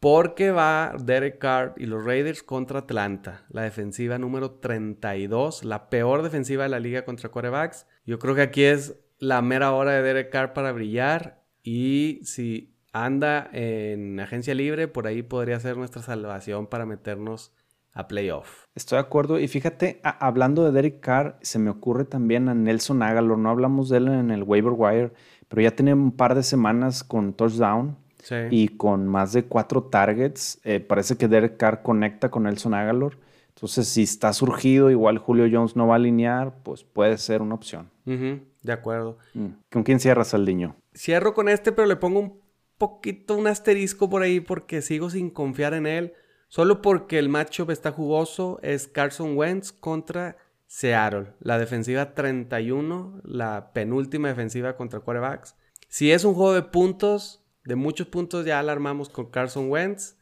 Porque 0.00 0.50
va 0.50 0.94
Derek 0.98 1.36
Carr 1.36 1.74
y 1.76 1.84
los 1.84 2.02
Raiders 2.02 2.42
contra 2.42 2.78
Atlanta, 2.78 3.44
la 3.50 3.60
defensiva 3.60 4.16
número 4.16 4.52
32, 4.52 5.62
la 5.62 5.90
peor 5.90 6.22
defensiva 6.22 6.62
de 6.62 6.70
la 6.70 6.80
liga 6.80 7.04
contra 7.04 7.28
quarterbacks. 7.28 7.86
Yo 8.06 8.18
creo 8.18 8.34
que 8.34 8.40
aquí 8.40 8.64
es 8.64 8.98
la 9.18 9.42
mera 9.42 9.72
hora 9.72 9.92
de 9.92 10.02
Derek 10.02 10.30
Carr 10.30 10.54
para 10.54 10.72
brillar 10.72 11.42
y 11.62 12.20
si 12.22 12.74
anda 12.94 13.50
en 13.52 14.18
agencia 14.18 14.54
libre, 14.54 14.88
por 14.88 15.06
ahí 15.06 15.22
podría 15.22 15.60
ser 15.60 15.76
nuestra 15.76 16.00
salvación 16.00 16.66
para 16.66 16.86
meternos 16.86 17.52
a 17.92 18.08
playoff. 18.08 18.64
Estoy 18.74 18.96
de 18.96 19.00
acuerdo. 19.00 19.38
Y 19.38 19.48
fíjate, 19.48 20.00
hablando 20.02 20.64
de 20.64 20.72
Derek 20.72 21.00
Carr, 21.00 21.38
se 21.42 21.58
me 21.58 21.68
ocurre 21.68 22.06
también 22.06 22.48
a 22.48 22.54
Nelson 22.54 23.02
Aguilar. 23.02 23.36
No 23.36 23.50
hablamos 23.50 23.90
de 23.90 23.98
él 23.98 24.08
en 24.08 24.30
el 24.30 24.44
waiver 24.44 24.72
wire, 24.74 25.12
pero 25.48 25.60
ya 25.60 25.72
tiene 25.72 25.92
un 25.92 26.16
par 26.16 26.34
de 26.34 26.42
semanas 26.42 27.04
con 27.04 27.34
touchdown 27.34 27.98
Sí. 28.22 28.36
y 28.50 28.68
con 28.68 29.06
más 29.06 29.32
de 29.32 29.44
cuatro 29.44 29.84
targets. 29.84 30.60
Eh, 30.64 30.80
parece 30.80 31.16
que 31.16 31.28
Derek 31.28 31.56
Carr 31.56 31.82
conecta 31.82 32.30
con 32.30 32.44
Nelson 32.44 32.74
Aguilar. 32.74 33.16
Entonces, 33.60 33.88
si 33.88 34.04
está 34.04 34.32
surgido, 34.32 34.90
igual 34.90 35.18
Julio 35.18 35.46
Jones 35.52 35.76
no 35.76 35.86
va 35.86 35.94
a 35.94 35.96
alinear, 35.96 36.54
pues 36.62 36.82
puede 36.84 37.18
ser 37.18 37.42
una 37.42 37.54
opción. 37.54 37.90
De 38.04 38.72
acuerdo. 38.72 39.18
Mm. 39.34 39.48
¿Con 39.70 39.82
quién 39.82 40.00
cierras 40.00 40.34
al 40.34 40.44
niño? 40.44 40.76
Cierro 40.94 41.34
con 41.34 41.48
este, 41.48 41.70
pero 41.70 41.86
le 41.86 41.96
pongo 41.96 42.20
un 42.20 42.40
poquito, 42.78 43.36
un 43.36 43.46
asterisco 43.46 44.08
por 44.08 44.22
ahí 44.22 44.40
porque 44.40 44.82
sigo 44.82 45.10
sin 45.10 45.30
confiar 45.30 45.74
en 45.74 45.86
él. 45.86 46.14
Solo 46.48 46.82
porque 46.82 47.18
el 47.18 47.28
matchup 47.28 47.70
está 47.70 47.92
jugoso. 47.92 48.58
Es 48.62 48.88
Carson 48.88 49.36
Wentz 49.36 49.72
contra 49.72 50.36
Seattle. 50.66 51.34
La 51.40 51.58
defensiva 51.58 52.14
31, 52.14 53.20
la 53.24 53.72
penúltima 53.72 54.28
defensiva 54.28 54.76
contra 54.76 55.00
quarterbacks. 55.00 55.54
Si 55.88 56.10
es 56.10 56.24
un 56.24 56.34
juego 56.34 56.54
de 56.54 56.62
puntos, 56.62 57.44
de 57.70 57.76
muchos 57.76 58.08
puntos 58.08 58.44
ya 58.44 58.58
alarmamos 58.58 59.08
con 59.08 59.30
Carson 59.30 59.70
Wentz. 59.70 60.16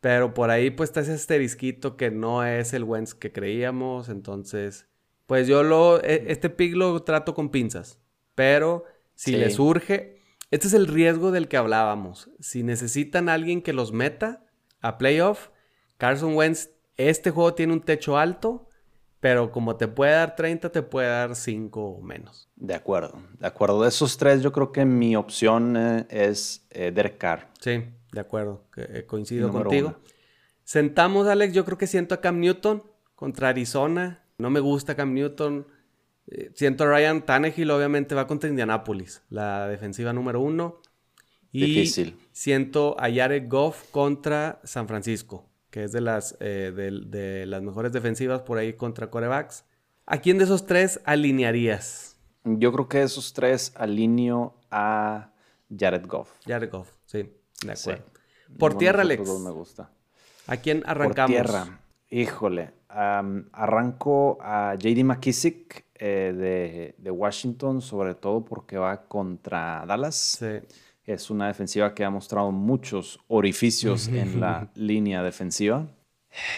Pero 0.00 0.34
por 0.34 0.50
ahí 0.50 0.70
pues 0.70 0.90
está 0.90 1.00
ese 1.00 1.12
asterisquito 1.12 1.96
que 1.96 2.10
no 2.10 2.44
es 2.44 2.74
el 2.74 2.84
Wentz 2.84 3.14
que 3.14 3.32
creíamos. 3.32 4.08
Entonces, 4.08 4.86
pues 5.26 5.46
yo 5.48 5.62
lo, 5.62 6.02
e- 6.02 6.24
este 6.32 6.50
pick 6.50 6.74
lo 6.74 7.02
trato 7.04 7.32
con 7.34 7.48
pinzas. 7.50 8.00
Pero 8.34 8.84
si 9.14 9.30
Sí. 9.30 9.36
le 9.38 9.50
surge, 9.50 10.16
este 10.50 10.66
es 10.66 10.74
el 10.74 10.88
riesgo 10.88 11.30
del 11.30 11.48
que 11.48 11.56
hablábamos. 11.56 12.28
Si 12.40 12.62
necesitan 12.64 13.28
a 13.28 13.34
alguien 13.34 13.62
que 13.62 13.72
los 13.72 13.92
meta 13.92 14.44
a 14.80 14.98
playoff, 14.98 15.48
Carson 15.96 16.34
Wentz, 16.34 16.70
este 16.96 17.30
juego 17.30 17.54
tiene 17.54 17.72
un 17.72 17.80
techo 17.80 18.18
alto, 18.18 18.68
pero 19.24 19.50
como 19.50 19.76
te 19.76 19.88
puede 19.88 20.12
dar 20.12 20.36
30, 20.36 20.70
te 20.70 20.82
puede 20.82 21.08
dar 21.08 21.34
5 21.34 21.80
o 21.82 22.02
menos. 22.02 22.50
De 22.56 22.74
acuerdo. 22.74 23.22
De 23.38 23.46
acuerdo. 23.46 23.80
De 23.80 23.88
esos 23.88 24.18
tres, 24.18 24.42
yo 24.42 24.52
creo 24.52 24.70
que 24.70 24.84
mi 24.84 25.16
opción 25.16 25.78
eh, 25.78 26.06
es 26.10 26.66
eh, 26.68 26.92
Derek 26.94 27.16
Carr. 27.16 27.48
Sí, 27.58 27.84
de 28.12 28.20
acuerdo, 28.20 28.66
eh, 28.76 29.04
coincido 29.06 29.46
Número 29.46 29.64
contigo. 29.64 29.88
uno. 29.88 29.98
Sentamos, 30.62 31.26
Alex, 31.26 31.54
yo 31.54 31.64
creo 31.64 31.78
que 31.78 31.86
siento 31.86 32.14
a 32.14 32.20
Cam 32.20 32.38
Newton 32.38 32.82
contra 33.14 33.48
Arizona. 33.48 34.22
No 34.36 34.50
me 34.50 34.60
gusta 34.60 34.94
Cam 34.94 35.14
Newton. 35.14 35.68
Siento 36.52 36.84
a 36.84 36.88
Ryan 36.88 37.24
Tannehill, 37.24 37.70
obviamente 37.70 38.14
va 38.14 38.26
contra 38.26 38.50
Indianapolis, 38.50 39.22
la 39.30 39.68
defensiva 39.68 40.12
número 40.12 40.42
uno. 40.42 40.82
Y 41.50 41.64
Difícil. 41.64 42.18
siento 42.30 42.94
a 43.00 43.10
Jared 43.10 43.48
Goff 43.48 43.90
contra 43.90 44.60
San 44.64 44.86
Francisco, 44.86 45.48
que 45.74 45.82
es 45.82 45.90
de 45.90 46.00
las, 46.00 46.36
eh, 46.38 46.72
de, 46.72 46.92
de 47.18 47.46
las 47.46 47.60
mejores 47.60 47.92
defensivas 47.92 48.42
por 48.42 48.58
ahí 48.58 48.74
contra 48.74 49.10
corebacks. 49.10 49.64
¿A 50.06 50.18
quién 50.18 50.38
de 50.38 50.44
esos 50.44 50.66
tres 50.66 51.00
alinearías? 51.04 52.16
Yo 52.44 52.72
creo 52.72 52.88
que 52.88 52.98
de 52.98 53.04
esos 53.06 53.32
tres 53.32 53.72
alineo 53.74 54.54
a 54.70 55.32
Jared 55.76 56.06
Goff. 56.06 56.30
Jared 56.46 56.70
Goff, 56.70 56.92
sí, 57.06 57.28
de 57.66 57.74
Sí. 57.74 57.90
acuerdo. 57.90 58.12
Por 58.56 58.70
Ninguno 58.70 58.78
tierra, 58.78 59.00
Alex. 59.02 59.28
me 59.40 59.50
gusta. 59.50 59.90
¿A 60.46 60.58
quién 60.58 60.84
arrancamos? 60.86 61.36
Por 61.36 61.44
tierra. 61.50 61.80
Híjole. 62.08 62.70
arranco 62.88 64.38
a 64.40 64.76
JD 64.78 65.02
McKissick 65.02 65.86
eh, 65.96 66.32
de, 66.36 66.94
de 66.98 67.10
Washington, 67.10 67.82
sobre 67.82 68.14
todo 68.14 68.44
porque 68.44 68.78
va 68.78 69.08
contra 69.08 69.84
Dallas. 69.88 70.14
Sí. 70.14 70.60
Es 71.04 71.30
una 71.30 71.48
defensiva 71.48 71.94
que 71.94 72.04
ha 72.04 72.10
mostrado 72.10 72.50
muchos 72.50 73.20
orificios 73.28 74.08
en 74.08 74.40
la 74.40 74.70
línea 74.74 75.22
defensiva. 75.22 75.86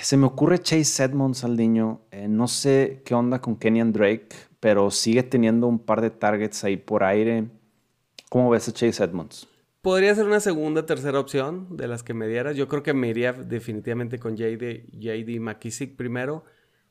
Se 0.00 0.16
me 0.16 0.26
ocurre 0.26 0.59
Chase 0.61 1.02
Edmonds 1.02 1.44
al 1.44 1.56
niño. 1.56 2.00
Eh, 2.11 2.28
no 2.28 2.46
sé 2.48 3.02
qué 3.04 3.14
onda 3.14 3.40
con 3.40 3.56
Kenyan 3.56 3.92
Drake, 3.92 4.28
pero 4.61 4.90
sigue 4.90 5.22
teniendo 5.22 5.66
un 5.66 5.78
par 5.78 6.00
de 6.00 6.11
targets 6.11 6.64
ahí 6.64 6.76
por 6.76 7.02
aire. 7.02 7.48
¿Cómo 8.30 8.50
ves 8.50 8.68
a 8.68 8.72
Chase 8.72 9.02
Edmonds? 9.02 9.48
Podría 9.82 10.14
ser 10.14 10.26
una 10.26 10.40
segunda, 10.40 10.87
tercera 10.87 11.20
opción 11.20 11.76
de 11.76 11.88
las 11.88 12.02
que 12.02 12.14
me 12.14 12.26
dieras. 12.26 12.56
Yo 12.56 12.68
creo 12.68 12.82
que 12.82 12.94
me 12.94 13.09
iría 13.09 13.32
definitivamente 13.32 14.18
con 14.18 14.37
JD, 14.37 14.90
JD 14.92 15.40
McKissick 15.40 15.96
primero. 15.96 16.44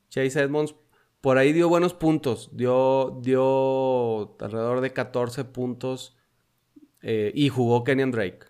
Chase 0.08 0.40
Edmonds 0.40 0.74
por 1.20 1.38
ahí 1.38 1.52
dio 1.52 1.68
buenos 1.68 1.92
puntos. 1.92 2.50
Dio, 2.52 3.18
dio 3.22 4.36
alrededor 4.40 4.80
de 4.80 4.92
14 4.92 5.44
puntos 5.44 6.16
eh, 7.08 7.30
y 7.34 7.48
jugó 7.50 7.84
Kenyan 7.84 8.10
Drake. 8.10 8.40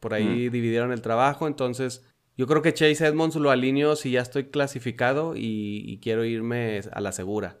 Por 0.00 0.14
ahí 0.14 0.48
dividieron 0.48 0.90
el 0.90 1.00
trabajo, 1.00 1.46
entonces 1.46 2.04
yo 2.36 2.46
creo 2.48 2.60
que 2.60 2.74
Chase 2.74 3.06
Edmonds 3.06 3.36
lo 3.36 3.50
alineo 3.50 3.94
si 3.94 4.10
ya 4.10 4.20
estoy 4.22 4.46
clasificado 4.46 5.36
y, 5.36 5.84
y 5.86 5.98
quiero 5.98 6.24
irme 6.24 6.80
a 6.92 7.00
la 7.00 7.12
segura. 7.12 7.58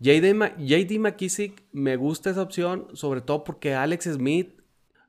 JD, 0.00 0.34
Ma- 0.34 0.56
JD 0.58 0.98
McKissick 0.98 1.62
me 1.72 1.96
gusta 1.96 2.30
esa 2.30 2.42
opción, 2.42 2.88
sobre 2.94 3.20
todo 3.20 3.44
porque 3.44 3.74
Alex 3.74 4.04
Smith 4.14 4.50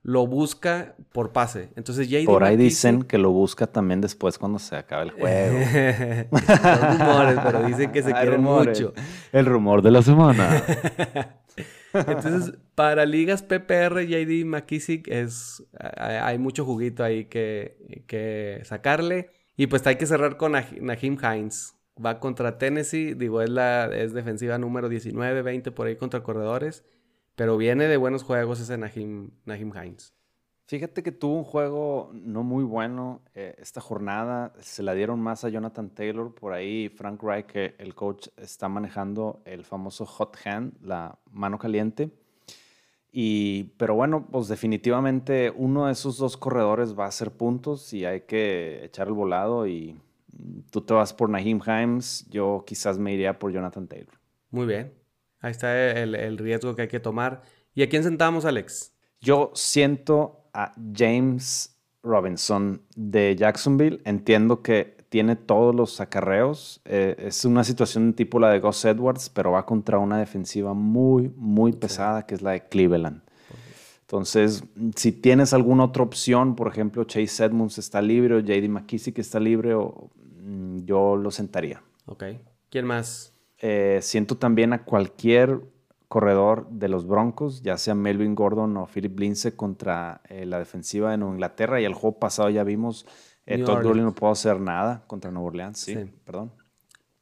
lo 0.03 0.27
busca 0.27 0.95
por 1.11 1.31
pase. 1.31 1.69
Entonces 1.75 2.09
JD 2.09 2.25
Por 2.25 2.43
ahí 2.43 2.55
McKissick- 2.55 2.59
dicen 2.59 3.03
que 3.03 3.17
lo 3.17 3.31
busca 3.31 3.67
también 3.67 3.99
después 4.01 4.37
cuando 4.37 4.59
se 4.59 4.75
acabe 4.75 5.05
el 5.05 5.11
juego. 5.11 5.59
Son 6.47 6.99
rumores, 6.99 7.39
pero 7.43 7.63
dicen 7.63 7.91
que 7.91 8.01
se 8.01 8.09
Hay 8.09 8.13
quieren 8.21 8.35
rumores. 8.35 8.79
mucho. 8.81 8.93
El 9.31 9.45
rumor 9.45 9.81
de 9.81 9.91
la 9.91 10.01
semana. 10.01 10.63
Entonces, 11.93 12.57
para 12.75 13.05
ligas 13.05 13.41
PPR, 13.41 14.05
JD 14.05 14.45
McKissick 14.45 15.07
es. 15.07 15.63
Hay, 15.97 16.37
mucho 16.37 16.65
juguito 16.65 17.03
ahí 17.03 17.25
que, 17.25 18.03
que 18.07 18.61
sacarle. 18.63 19.31
Y 19.57 19.67
pues 19.67 19.85
hay 19.87 19.97
que 19.97 20.05
cerrar 20.05 20.37
con 20.37 20.53
Nah- 20.53 20.79
Naheem 20.81 21.17
Hines. 21.21 21.75
Va 22.03 22.19
contra 22.19 22.57
Tennessee. 22.57 23.13
Digo, 23.13 23.41
es 23.41 23.49
la 23.49 23.85
es 23.87 24.13
defensiva 24.13 24.57
número 24.57 24.87
19, 24.89 25.41
20 25.41 25.71
por 25.71 25.87
ahí 25.87 25.95
contra 25.95 26.23
corredores. 26.23 26.85
Pero 27.35 27.57
viene 27.57 27.87
de 27.87 27.97
buenos 27.97 28.23
juegos 28.23 28.59
ese 28.59 28.77
Naheem, 28.77 29.31
Naheem 29.45 29.71
Hines. 29.75 30.13
Fíjate 30.69 31.01
que 31.01 31.11
tuvo 31.11 31.35
un 31.35 31.43
juego 31.43 32.11
no 32.13 32.43
muy 32.43 32.63
bueno 32.63 33.23
eh, 33.33 33.55
esta 33.57 33.81
jornada. 33.81 34.53
Se 34.59 34.83
la 34.83 34.93
dieron 34.93 35.19
más 35.19 35.43
a 35.43 35.49
Jonathan 35.49 35.89
Taylor. 35.89 36.35
Por 36.35 36.53
ahí 36.53 36.89
Frank 36.89 37.23
Reich, 37.23 37.47
que 37.47 37.75
el 37.79 37.95
coach, 37.95 38.27
está 38.37 38.69
manejando 38.69 39.41
el 39.45 39.65
famoso 39.65 40.05
hot 40.05 40.37
hand, 40.45 40.73
la 40.83 41.17
mano 41.31 41.57
caliente. 41.57 42.11
Y, 43.11 43.63
pero 43.77 43.95
bueno, 43.95 44.27
pues 44.31 44.47
definitivamente 44.47 45.51
uno 45.55 45.87
de 45.87 45.93
esos 45.93 46.19
dos 46.19 46.37
corredores 46.37 46.95
va 46.95 47.05
a 47.05 47.07
hacer 47.07 47.31
puntos 47.31 47.91
y 47.91 48.05
hay 48.05 48.21
que 48.21 48.85
echar 48.85 49.07
el 49.07 49.13
volado. 49.13 49.65
Y 49.65 49.99
tú 50.69 50.81
te 50.81 50.93
vas 50.93 51.15
por 51.15 51.31
Naheem 51.31 51.61
Himes, 51.65 52.27
yo 52.29 52.63
quizás 52.67 52.99
me 52.99 53.11
iría 53.11 53.39
por 53.39 53.51
Jonathan 53.51 53.87
Taylor. 53.87 54.19
Muy 54.51 54.67
bien. 54.67 54.93
Ahí 55.39 55.49
está 55.49 55.93
el, 55.93 56.13
el 56.13 56.37
riesgo 56.37 56.75
que 56.75 56.83
hay 56.83 56.87
que 56.87 56.99
tomar. 56.99 57.41
¿Y 57.73 57.81
a 57.81 57.89
quién 57.89 58.03
sentamos, 58.03 58.45
Alex? 58.45 58.93
Yo 59.19 59.51
siento 59.55 60.38
a 60.53 60.73
James 60.95 61.75
Robinson 62.03 62.81
de 62.95 63.35
Jacksonville. 63.35 64.01
Entiendo 64.05 64.61
que 64.61 64.97
tiene 65.09 65.35
todos 65.35 65.75
los 65.75 65.99
acarreos. 65.99 66.81
Eh, 66.85 67.15
es 67.19 67.43
una 67.45 67.63
situación 67.63 68.13
tipo 68.13 68.39
la 68.39 68.51
de 68.51 68.59
Gus 68.59 68.85
Edwards, 68.85 69.29
pero 69.29 69.51
va 69.51 69.65
contra 69.65 69.97
una 69.97 70.19
defensiva 70.19 70.73
muy, 70.73 71.31
muy 71.35 71.73
pesada, 71.73 72.25
que 72.25 72.35
es 72.35 72.41
la 72.41 72.51
de 72.51 72.67
Cleveland. 72.67 73.21
Entonces, 74.01 74.63
si 74.95 75.11
tienes 75.11 75.53
alguna 75.53 75.85
otra 75.85 76.01
opción, 76.01 76.55
por 76.55 76.67
ejemplo, 76.67 77.03
Chase 77.03 77.45
Edmonds 77.45 77.77
está 77.77 78.01
libre 78.01 78.35
o 78.35 78.39
JD 78.39 78.67
McKissick 78.67 79.19
está 79.19 79.39
libre, 79.39 79.75
o, 79.75 80.09
mm, 80.41 80.79
yo 80.85 81.15
lo 81.15 81.29
sentaría. 81.29 81.83
Ok. 82.05 82.23
¿Quién 82.71 82.85
más? 82.85 83.33
Eh, 83.59 83.99
siento 84.01 84.35
también 84.35 84.73
a 84.73 84.83
cualquier 84.83 85.59
corredor 86.09 86.67
de 86.71 86.89
los 86.89 87.07
Broncos, 87.07 87.61
ya 87.61 87.77
sea 87.77 87.95
Melvin 87.95 88.35
Gordon 88.35 88.75
o 88.77 88.87
Philip 88.87 89.17
Lindsay 89.17 89.51
contra 89.53 90.21
eh, 90.27 90.45
la 90.45 90.59
defensiva 90.59 91.11
de 91.11 91.17
Nueva 91.17 91.35
Inglaterra. 91.35 91.79
Y 91.79 91.85
el 91.85 91.93
juego 91.93 92.19
pasado 92.19 92.49
ya 92.49 92.63
vimos, 92.65 93.05
eh, 93.45 93.63
Todd. 93.63 93.83
Gurley 93.83 94.03
no 94.03 94.13
pudo 94.13 94.31
hacer 94.31 94.59
nada 94.59 95.03
contra 95.07 95.31
Nueva 95.31 95.47
Orleans. 95.47 95.79
Sí, 95.79 95.93
Sí. 95.95 96.11
perdón. 96.25 96.51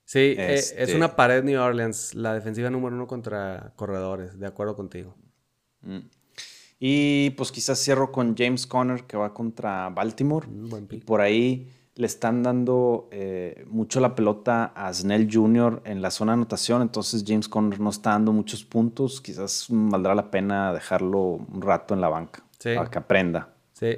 Sí, 0.06 0.20
eh, 0.20 0.54
es 0.56 0.74
Este- 0.78 0.96
una 0.96 1.16
pared 1.18 1.44
New 1.44 1.62
Orleans, 1.62 2.16
la 2.16 2.34
defensiva 2.34 2.70
número 2.70 2.96
uno 2.96 3.08
contra 3.08 3.74
corredores, 3.76 4.40
de 4.40 4.48
acuerdo 4.48 4.76
contigo. 4.76 5.14
Mm. 5.82 6.00
Y 6.80 7.32
pues 7.32 7.52
quizás 7.52 7.80
cierro 7.84 8.12
con 8.12 8.36
James 8.38 8.68
Conner, 8.68 9.04
que 9.04 9.18
va 9.18 9.34
contra 9.34 9.90
Baltimore. 9.90 10.48
Mm, 10.48 10.70
buen 10.70 10.84
Y 10.84 10.88
pick. 10.88 11.06
por 11.06 11.20
ahí 11.22 11.70
le 11.98 12.06
están 12.08 12.44
dando 12.44 13.10
eh, 13.12 13.66
mucho 13.68 14.00
la 14.00 14.16
pelota 14.16 14.66
a 14.76 14.94
Snell 14.94 15.28
Jr. 15.32 15.82
en 15.84 16.02
la 16.02 16.12
zona 16.12 16.32
de 16.32 16.36
anotación, 16.36 16.82
entonces 16.82 17.24
James 17.28 17.50
Conner 17.50 17.80
no 17.80 17.90
está 17.90 18.12
dando 18.12 18.32
muchos 18.32 18.64
puntos. 18.64 19.20
Quizás 19.20 19.66
valdrá 19.70 20.14
la 20.16 20.30
pena 20.32 20.72
dejarlo 20.74 21.20
un 21.22 21.62
rato 21.62 21.94
en 21.94 22.02
la 22.02 22.10
banca 22.10 22.44
Sí. 22.60 22.76
para 22.76 22.90
que 22.90 22.98
aprenda. 23.00 23.54
Sí, 23.74 23.98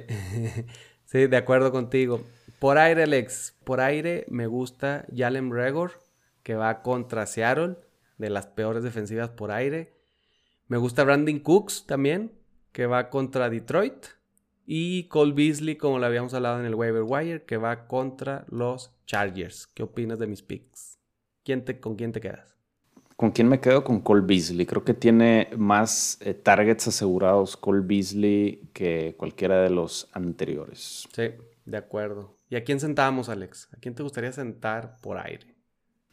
sí, 1.04 1.26
de 1.26 1.36
acuerdo 1.36 1.70
contigo. 1.72 2.22
Por 2.58 2.78
aire, 2.78 3.04
Alex, 3.04 3.54
por 3.64 3.80
aire 3.80 4.26
me 4.28 4.46
gusta 4.46 5.06
Jalen 5.14 5.50
Regor, 5.52 5.92
que 6.42 6.54
va 6.56 6.82
contra 6.82 7.26
Seattle, 7.26 7.76
de 8.18 8.28
las 8.30 8.46
peores 8.46 8.82
defensivas 8.82 9.30
por 9.30 9.50
aire. 9.50 9.94
Me 10.68 10.76
gusta 10.76 11.04
Brandon 11.04 11.38
Cooks 11.38 11.86
también, 11.86 12.32
que 12.72 12.86
va 12.86 13.08
contra 13.10 13.48
Detroit. 13.50 14.06
Y 14.72 15.08
Cole 15.08 15.32
Beasley, 15.32 15.74
como 15.74 15.98
lo 15.98 16.06
habíamos 16.06 16.32
hablado 16.32 16.60
en 16.60 16.64
el 16.64 16.76
waiver 16.76 17.02
wire, 17.04 17.42
que 17.42 17.56
va 17.56 17.88
contra 17.88 18.44
los 18.50 18.92
Chargers. 19.04 19.66
¿Qué 19.66 19.82
opinas 19.82 20.20
de 20.20 20.28
mis 20.28 20.42
picks? 20.42 20.96
¿Quién 21.42 21.64
te, 21.64 21.80
¿Con 21.80 21.96
quién 21.96 22.12
te 22.12 22.20
quedas? 22.20 22.54
¿Con 23.16 23.32
quién 23.32 23.48
me 23.48 23.58
quedo? 23.58 23.82
Con 23.82 23.98
Cole 23.98 24.20
Beasley. 24.20 24.66
Creo 24.66 24.84
que 24.84 24.94
tiene 24.94 25.48
más 25.56 26.18
eh, 26.20 26.34
targets 26.34 26.86
asegurados 26.86 27.56
Cole 27.56 27.80
Beasley 27.84 28.70
que 28.72 29.16
cualquiera 29.18 29.60
de 29.60 29.70
los 29.70 30.08
anteriores. 30.12 31.08
Sí, 31.12 31.30
de 31.64 31.76
acuerdo. 31.76 32.36
¿Y 32.48 32.54
a 32.54 32.62
quién 32.62 32.78
sentamos, 32.78 33.28
Alex? 33.28 33.68
¿A 33.76 33.76
quién 33.78 33.96
te 33.96 34.04
gustaría 34.04 34.30
sentar 34.30 34.98
por 35.00 35.18
aire? 35.18 35.48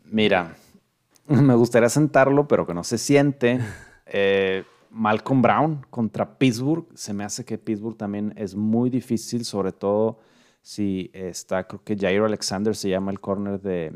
Mira, 0.04 0.56
me 1.28 1.54
gustaría 1.54 1.89
sentarlo, 1.89 2.48
pero 2.48 2.65
que 2.65 2.74
no 2.74 2.84
se 2.84 2.98
siente. 2.98 3.60
Eh, 4.10 4.63
Malcolm 4.89 5.41
Brown 5.41 5.86
contra 5.89 6.38
Pittsburgh. 6.38 6.86
Se 6.93 7.13
me 7.13 7.23
hace 7.23 7.45
que 7.45 7.58
Pittsburgh 7.58 7.97
también 7.97 8.34
es 8.36 8.56
muy 8.56 8.89
difícil, 8.89 9.45
sobre 9.45 9.71
todo 9.71 10.19
si 10.62 11.10
está, 11.13 11.65
creo 11.65 11.82
que 11.84 11.95
Jair 11.95 12.21
Alexander 12.23 12.76
se 12.76 12.89
llama 12.89 13.12
el 13.12 13.21
corner 13.21 13.62
de, 13.62 13.93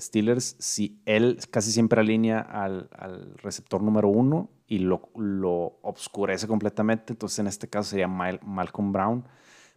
Steelers. 0.00 0.56
Si 0.58 1.00
él 1.04 1.38
casi 1.50 1.70
siempre 1.70 2.00
alinea 2.00 2.40
al, 2.40 2.88
receptor 3.36 3.82
número 3.82 4.08
uno 4.08 4.48
y 4.66 4.78
lo, 4.78 5.10
lo 5.14 5.78
obscurece 5.82 6.48
completamente, 6.48 7.12
entonces 7.12 7.38
en 7.38 7.46
este 7.46 7.68
caso 7.68 7.90
sería 7.90 8.08
Mal- 8.08 8.40
Malcolm 8.44 8.92
Brown. 8.92 9.24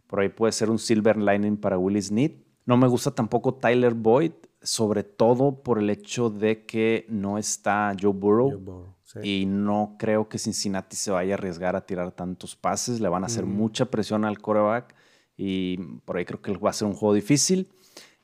Por 0.06 0.20
ahí 0.20 0.28
puede 0.28 0.52
ser 0.52 0.70
un 0.70 0.78
silver 0.78 1.16
lining 1.16 1.56
para 1.56 1.78
Willie 1.78 2.02
Snead. 2.02 2.32
No 2.66 2.76
me 2.76 2.88
gusta 2.88 3.10
tampoco 3.12 3.54
Tyler 3.54 3.94
Boyd, 3.94 4.32
sobre 4.60 5.04
todo 5.04 5.62
por 5.62 5.78
el 5.78 5.88
hecho 5.90 6.30
de 6.30 6.64
que 6.64 7.06
no 7.08 7.38
está. 7.38 7.94
Joe 8.00 8.12
Burrow, 8.12 8.94
sí. 9.12 9.40
Y 9.42 9.46
no 9.46 9.96
creo 9.98 10.28
que 10.28 10.38
Cincinnati 10.38 10.96
se 10.96 11.10
vaya 11.10 11.34
a 11.34 11.38
arriesgar 11.38 11.76
a 11.76 11.86
tirar 11.86 12.12
tantos 12.12 12.56
pases. 12.56 13.00
Le 13.00 13.08
van 13.08 13.22
a 13.22 13.26
hacer 13.26 13.44
Mm. 13.46 13.50
mucha 13.56 13.86
presión 13.86 14.24
al 14.24 14.38
coreback. 14.38 14.94
Y 15.36 15.78
por 16.04 16.16
ahí 16.16 16.24
creo 16.24 16.40
que 16.42 16.52
va 16.56 16.70
a 16.70 16.72
ser 16.74 16.86
un 16.88 16.94
juego 16.94 17.14
difícil. 17.14 17.68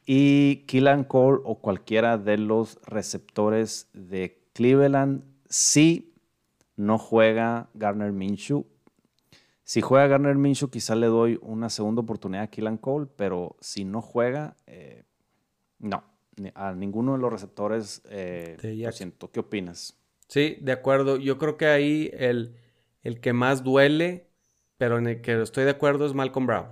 Y 0.07 0.65
Killan 0.67 1.05
Cole 1.05 1.41
o 1.45 1.61
cualquiera 1.61 2.17
de 2.19 2.39
los 2.39 2.79
receptores 2.87 3.89
de 3.93 4.43
Cleveland, 4.55 5.23
si 5.49 6.15
no 6.77 6.99
juega 6.99 7.69
Garner 7.75 8.13
Minshew. 8.13 8.67
Si 9.65 9.83
juega 9.83 10.07
Garner 10.07 10.37
Minshew, 10.37 10.71
quizá 10.71 10.95
le 10.95 11.09
doy 11.09 11.39
una 11.43 11.69
segunda 11.69 12.01
oportunidad 12.01 12.45
a 12.45 12.47
Killan 12.51 12.79
Cole, 12.79 13.07
pero 13.17 13.57
si 13.61 13.85
no 13.85 14.01
juega, 14.01 14.57
eh, 14.67 15.05
no. 15.79 16.03
A 16.55 16.73
ninguno 16.73 17.13
de 17.13 17.19
los 17.19 17.33
receptores 17.33 18.01
eh, 18.09 18.57
lo 18.63 18.93
siento. 18.93 19.31
¿Qué 19.31 19.41
opinas? 19.41 19.95
Sí, 20.29 20.59
de 20.61 20.73
acuerdo. 20.73 21.17
Yo 21.17 21.39
creo 21.39 21.57
que 21.57 21.67
ahí 21.67 22.11
el, 22.15 22.57
el 23.03 23.21
que 23.21 23.33
más 23.33 23.65
duele, 23.65 24.31
pero 24.77 24.99
en 24.99 25.07
el 25.07 25.21
que 25.21 25.41
estoy 25.43 25.65
de 25.65 25.71
acuerdo 25.71 26.07
es 26.07 26.15
Malcolm 26.15 26.47
Brown. 26.47 26.69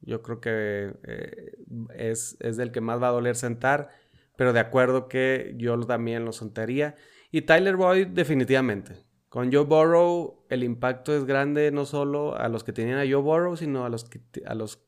Yo 0.00 0.22
creo 0.22 0.40
que 0.40 0.92
eh, 1.04 1.52
es, 1.94 2.36
es 2.40 2.56
del 2.56 2.72
que 2.72 2.80
más 2.80 3.02
va 3.02 3.08
a 3.08 3.12
doler 3.12 3.36
sentar, 3.36 3.90
pero 4.36 4.52
de 4.52 4.60
acuerdo 4.60 5.08
que 5.08 5.54
yo 5.58 5.78
también 5.80 6.24
lo 6.24 6.32
sentaría. 6.32 6.94
Y 7.30 7.42
Tyler 7.42 7.76
Boyd 7.76 8.08
definitivamente. 8.08 9.04
Con 9.28 9.52
Joe 9.52 9.64
Burrow 9.64 10.46
el 10.48 10.64
impacto 10.64 11.14
es 11.16 11.24
grande 11.24 11.70
no 11.70 11.84
solo 11.84 12.36
a 12.36 12.48
los 12.48 12.64
que 12.64 12.72
tenían 12.72 12.98
a 12.98 13.02
Joe 13.02 13.22
Burrow, 13.22 13.56
sino 13.56 13.84
a 13.84 13.88
los 13.88 14.04
que, 14.04 14.20
a 14.46 14.54
los 14.54 14.82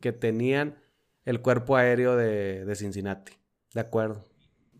que 0.00 0.12
tenían 0.12 0.76
el 1.24 1.40
cuerpo 1.40 1.76
aéreo 1.76 2.16
de, 2.16 2.64
de 2.64 2.74
Cincinnati. 2.74 3.32
De 3.72 3.80
acuerdo. 3.80 4.24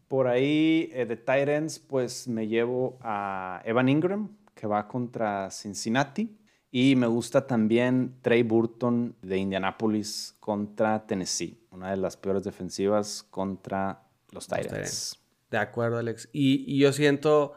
Por 0.09 0.29
ahí 0.29 0.91
eh, 0.93 1.05
de 1.07 1.17
Titans, 1.17 1.79
pues 1.79 2.29
me 2.29 2.47
llevo 2.47 2.99
a 3.03 3.63
Evan 3.65 3.89
Ingram, 3.89 4.37
que 4.55 4.67
va 4.67 4.87
contra 4.87 5.51
Cincinnati. 5.51 6.39
Y 6.71 6.95
me 6.97 7.07
gusta 7.07 7.47
también 7.47 8.19
Trey 8.23 8.43
Burton 8.43 9.17
de 9.23 9.39
Indianapolis 9.39 10.37
contra 10.41 11.07
Tennessee, 11.07 11.67
una 11.71 11.91
de 11.91 11.97
las 11.97 12.17
peores 12.17 12.45
defensivas 12.45 13.23
contra 13.31 14.03
los 14.31 14.47
Titans. 14.47 15.19
De 15.51 15.59
acuerdo, 15.59 15.99
Alex. 15.99 16.29
Y, 16.33 16.65
y 16.67 16.79
yo 16.79 16.93
siento 16.93 17.55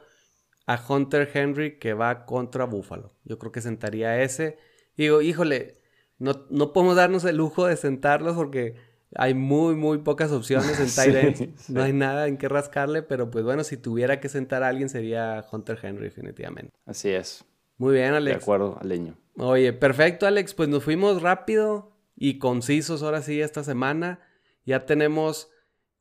a 0.65 0.79
Hunter 0.87 1.29
Henry 1.33 1.79
que 1.79 1.93
va 1.93 2.25
contra 2.25 2.65
Buffalo. 2.65 3.13
Yo 3.25 3.39
creo 3.39 3.51
que 3.51 3.61
sentaría 3.61 4.09
a 4.09 4.21
ese. 4.21 4.57
Digo, 4.95 5.21
híjole, 5.21 5.81
no, 6.19 6.45
no 6.49 6.73
podemos 6.73 6.95
darnos 6.95 7.25
el 7.25 7.37
lujo 7.37 7.65
de 7.65 7.75
sentarlos 7.75 8.35
porque 8.35 8.75
hay 9.15 9.33
muy, 9.33 9.75
muy 9.75 9.99
pocas 9.99 10.31
opciones 10.31 10.79
en 10.79 10.87
tight 11.13 11.35
sí. 11.35 11.53
No 11.73 11.83
hay 11.83 11.93
nada 11.93 12.27
en 12.27 12.37
qué 12.37 12.47
rascarle, 12.47 13.01
pero 13.01 13.29
pues 13.31 13.43
bueno, 13.43 13.63
si 13.63 13.77
tuviera 13.77 14.19
que 14.19 14.29
sentar 14.29 14.63
a 14.63 14.67
alguien 14.67 14.89
sería 14.89 15.43
Hunter 15.51 15.79
Henry 15.81 16.05
definitivamente. 16.05 16.71
Así 16.85 17.09
es. 17.09 17.43
Muy 17.77 17.93
bien, 17.95 18.11
De 18.11 18.17
Alex. 18.17 18.43
acuerdo, 18.43 18.77
Aleño. 18.81 19.17
Oye, 19.37 19.71
perfecto, 19.73 20.27
Alex. 20.27 20.53
Pues 20.53 20.67
nos 20.69 20.83
fuimos 20.83 21.21
rápido 21.21 21.91
y 22.15 22.37
concisos 22.39 23.01
ahora 23.03 23.21
sí 23.21 23.41
esta 23.41 23.63
semana. 23.63 24.19
Ya 24.65 24.85
tenemos 24.85 25.49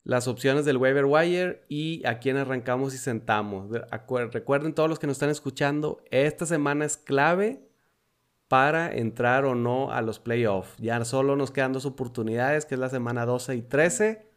las 0.03 0.27
opciones 0.27 0.65
del 0.65 0.77
waiver 0.77 1.05
wire 1.05 1.63
y 1.69 2.05
a 2.05 2.19
quién 2.19 2.35
arrancamos 2.37 2.93
y 2.93 2.97
sentamos. 2.97 3.69
De- 3.71 3.81
Recuerden 4.31 4.73
todos 4.73 4.89
los 4.89 4.99
que 4.99 5.07
nos 5.07 5.15
están 5.15 5.29
escuchando, 5.29 6.03
esta 6.11 6.45
semana 6.45 6.83
es 6.85 6.97
clave 6.97 7.68
para 8.49 8.91
entrar 8.93 9.45
o 9.45 9.55
no 9.55 9.93
a 9.93 10.01
los 10.01 10.19
playoffs. 10.19 10.75
Ya 10.79 11.05
solo 11.05 11.37
nos 11.37 11.51
quedan 11.51 11.71
dos 11.71 11.85
oportunidades, 11.85 12.65
que 12.65 12.75
es 12.75 12.79
la 12.81 12.89
semana 12.89 13.25
12 13.25 13.55
y 13.55 13.61
13, 13.61 14.27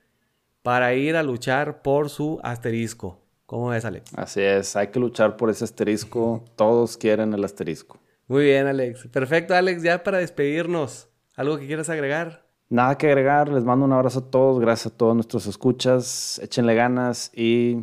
para 0.62 0.94
ir 0.94 1.16
a 1.16 1.24
luchar 1.24 1.82
por 1.82 2.10
su 2.10 2.38
asterisco. 2.44 3.18
¿Cómo 3.46 3.68
ves, 3.68 3.84
Alex? 3.84 4.12
Así 4.14 4.42
es, 4.42 4.76
hay 4.76 4.88
que 4.88 5.00
luchar 5.00 5.36
por 5.36 5.50
ese 5.50 5.64
asterisco. 5.64 6.44
Todos 6.56 6.96
quieren 6.96 7.32
el 7.32 7.42
asterisco. 7.42 7.98
Muy 8.28 8.44
bien, 8.44 8.66
Alex. 8.66 9.08
Perfecto, 9.08 9.54
Alex. 9.54 9.82
Ya 9.82 10.04
para 10.04 10.18
despedirnos, 10.18 11.08
¿algo 11.34 11.58
que 11.58 11.66
quieras 11.66 11.88
agregar? 11.88 12.46
Nada 12.68 12.96
que 12.96 13.08
agregar, 13.08 13.48
les 13.48 13.64
mando 13.64 13.84
un 13.84 13.92
abrazo 13.92 14.20
a 14.20 14.30
todos, 14.30 14.60
gracias 14.60 14.94
a 14.94 14.96
todos 14.96 15.14
nuestros 15.14 15.46
escuchas, 15.46 16.38
échenle 16.42 16.74
ganas 16.74 17.30
y 17.34 17.80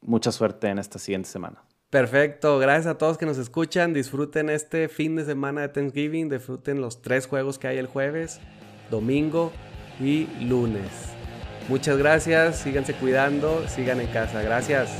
mucha 0.00 0.30
suerte 0.30 0.68
en 0.68 0.78
esta 0.78 0.98
siguiente 0.98 1.28
semana. 1.28 1.64
Perfecto, 1.90 2.58
gracias 2.58 2.86
a 2.86 2.98
todos 2.98 3.16
que 3.16 3.24
nos 3.24 3.38
escuchan. 3.38 3.94
Disfruten 3.94 4.50
este 4.50 4.88
fin 4.88 5.16
de 5.16 5.24
semana 5.24 5.62
de 5.62 5.68
Thanksgiving. 5.68 6.28
Disfruten 6.28 6.82
los 6.82 7.00
tres 7.00 7.26
juegos 7.26 7.58
que 7.58 7.66
hay 7.66 7.78
el 7.78 7.86
jueves, 7.86 8.40
domingo 8.90 9.52
y 9.98 10.26
lunes. 10.44 10.90
Muchas 11.66 11.96
gracias, 11.96 12.58
síganse 12.58 12.92
cuidando, 12.92 13.66
sigan 13.68 14.00
en 14.00 14.08
casa. 14.08 14.42
Gracias. 14.42 14.90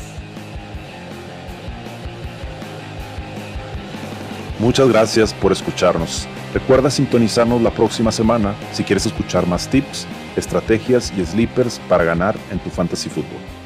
Muchas 4.59 4.89
gracias 4.89 5.34
por 5.34 5.53
escucharnos. 5.53 6.26
Recuerda 6.55 6.91
sintonizarnos 6.91 7.61
la 7.61 7.70
próxima 7.70 8.11
semana 8.11 8.55
si 8.72 8.82
quieres 8.82 9.05
escuchar 9.05 9.47
más 9.47 9.68
tips, 9.68 10.07
estrategias 10.36 11.12
y 11.16 11.24
sleepers 11.24 11.78
para 11.80 12.05
ganar 12.05 12.34
en 12.51 12.59
tu 12.59 12.70
fantasy 12.70 13.11
fútbol. 13.11 13.58